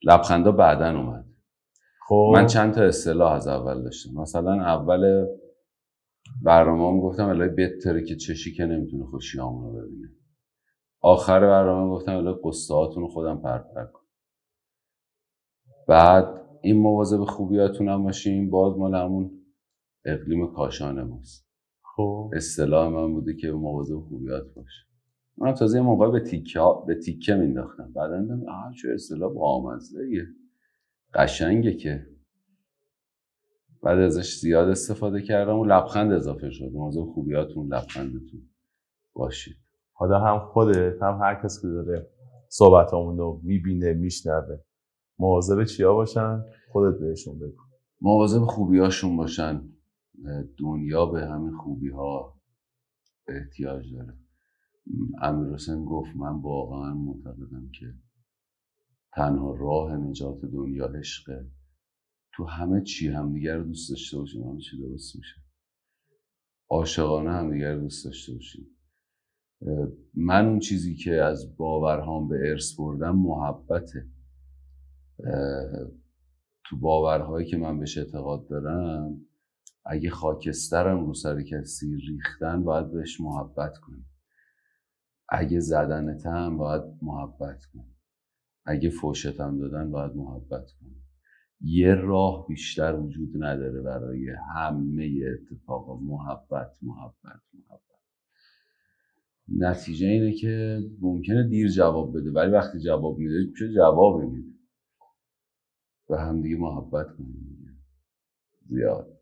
لبخندا 0.04 0.52
بعدا 0.52 0.98
اومد. 0.98 1.24
خب. 2.08 2.32
من 2.34 2.46
چند 2.46 2.74
تا 2.74 2.82
اصطلاح 2.82 3.32
از 3.32 3.48
اول 3.48 3.82
داشتم. 3.82 4.20
مثلا 4.20 4.52
اول 4.52 5.26
برنامه 6.42 7.00
گفتم 7.00 7.28
الهی 7.28 7.48
بهتره 7.48 8.04
که 8.04 8.16
چشی 8.16 8.54
که 8.54 8.64
نمی‌تونه 8.64 9.04
خوشیامون 9.04 9.64
رو 9.64 9.82
ببینه. 9.82 10.08
آخر 11.00 11.40
برنامه 11.40 11.90
گفتم 11.90 12.16
الهی 12.16 12.34
قصه 12.44 12.74
رو 12.74 13.08
خودم 13.08 13.42
پرپر 13.42 13.84
کن 13.84 14.02
بعد 15.88 16.46
این 16.62 16.76
مواظب 16.76 17.24
خوبیاتون 17.24 17.88
هم 17.88 18.04
باشین 18.04 18.50
باز 18.50 18.78
مال 18.78 18.94
همون 18.94 19.30
اقلیم 20.04 20.54
کاشانه 20.54 21.02
ماست. 21.02 21.46
خب. 21.96 22.30
اصطلاح 22.36 22.88
من 22.88 23.12
بوده 23.14 23.36
که 23.36 23.50
مواظب 23.50 24.00
خوبیات 24.00 24.44
باشه. 24.56 24.86
من 25.38 25.54
تازه 25.54 25.80
موقع 25.80 26.10
به 26.10 26.20
تیکه 26.20 26.60
به 26.86 26.94
تیکه 26.94 27.34
مینداختم 27.34 27.92
بعدا 27.92 28.20
دیدم 28.20 28.48
آه 28.48 28.74
چه 28.82 28.88
اصطلاح 28.94 29.32
با 29.32 29.78
قشنگه 31.14 31.74
که. 31.74 32.06
بعد 33.82 33.98
ازش 33.98 34.36
زیاد 34.38 34.68
استفاده 34.68 35.22
کردم 35.22 35.58
و 35.58 35.64
لبخند 35.64 36.12
اضافه 36.12 36.50
شد. 36.50 36.70
موضوع 36.72 37.12
خوبیاتون 37.14 37.66
لبخندتون. 37.66 38.50
باشید. 39.14 39.56
حالا 39.92 40.20
هم 40.20 40.38
خودت 40.38 41.02
هم 41.02 41.18
هر 41.22 41.42
کس 41.44 41.62
که 41.62 41.68
داره 41.68 42.10
صحبتامون 42.48 43.18
رو 43.18 43.40
می‌بینه 43.44 43.92
میشنوه 43.94 44.58
مواظب 45.18 45.64
چیا 45.64 45.94
باشن؟ 45.94 46.44
خودت 46.72 46.98
بهشون 47.00 47.38
بگو. 47.38 47.62
مواظب 48.00 48.44
خوبیاشون 48.44 49.16
باشن. 49.16 49.62
دنیا 50.58 51.06
به 51.06 51.26
همین 51.26 51.56
خوبی 51.56 51.90
ها 51.90 52.40
احتیاج 53.28 53.94
داره. 53.94 54.14
امیر 55.22 55.54
حسین 55.54 55.84
گفت 55.84 56.16
من 56.16 56.40
واقعا 56.40 56.94
معتقدم 56.94 57.70
که 57.80 57.94
تنها 59.12 59.54
راه 59.54 59.96
نجات 59.96 60.40
دنیا 60.44 60.86
عشقه. 60.86 61.50
تو 62.32 62.44
همه 62.44 62.82
چی 62.82 63.08
همدیگر 63.08 63.56
رو 63.56 63.64
دوست 63.64 63.90
داشته 63.90 64.18
باشیم 64.18 64.42
همه 64.42 64.60
چی 64.60 64.78
درست 64.78 65.16
میشه. 65.16 65.36
عاشقانه 66.70 67.30
همدیگر 67.30 67.74
رو 67.74 67.80
دوست 67.80 68.04
داشته 68.04 68.32
باشیم. 68.32 68.66
من 70.14 70.46
اون 70.46 70.58
چیزی 70.58 70.94
که 70.94 71.22
از 71.22 71.56
باورهام 71.56 72.28
به 72.28 72.50
ارث 72.50 72.74
بردم 72.78 73.16
محبته. 73.16 74.08
تو 76.64 76.76
باورهایی 76.76 77.46
که 77.46 77.56
من 77.56 77.78
بهش 77.78 77.98
اعتقاد 77.98 78.48
دارم 78.48 79.20
اگه 79.84 80.10
خاکسترم 80.10 81.06
رو 81.06 81.14
سر 81.14 81.42
کسی 81.42 81.96
ریختن 81.96 82.64
باید 82.64 82.92
بهش 82.92 83.20
محبت 83.20 83.78
کنی 83.78 84.04
اگه 85.28 85.60
زدنتم 85.60 86.56
باید 86.56 86.82
محبت 87.02 87.64
کنی. 87.64 87.96
اگه 88.64 88.90
فوشتم 88.90 89.58
دادن 89.58 89.90
باید 89.90 90.16
محبت 90.16 90.70
کنی. 90.80 91.02
یه 91.60 91.94
راه 91.94 92.46
بیشتر 92.48 92.94
وجود 92.94 93.44
نداره 93.44 93.82
برای 93.82 94.30
همه 94.56 95.10
اتفاقا. 95.32 95.96
محبت 95.96 96.76
محبت 96.82 97.40
محبت. 97.52 97.86
نتیجه 99.48 100.06
اینه 100.06 100.32
که 100.32 100.80
ممکنه 101.00 101.48
دیر 101.48 101.68
جواب 101.68 102.18
بده 102.18 102.30
ولی 102.30 102.50
وقتی 102.50 102.80
جواب 102.80 103.18
میده 103.18 103.52
چه 103.58 103.72
جوابی 103.74 104.26
میده؟ 104.26 104.56
و 106.08 106.16
همدیگه 106.16 106.56
محبت 106.56 107.06
کنیم 107.16 107.84
زیاد. 108.68 109.20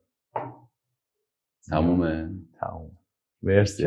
تمومه؟ 1.70 2.30
تموم. 2.60 2.98
مرسی. 3.42 3.86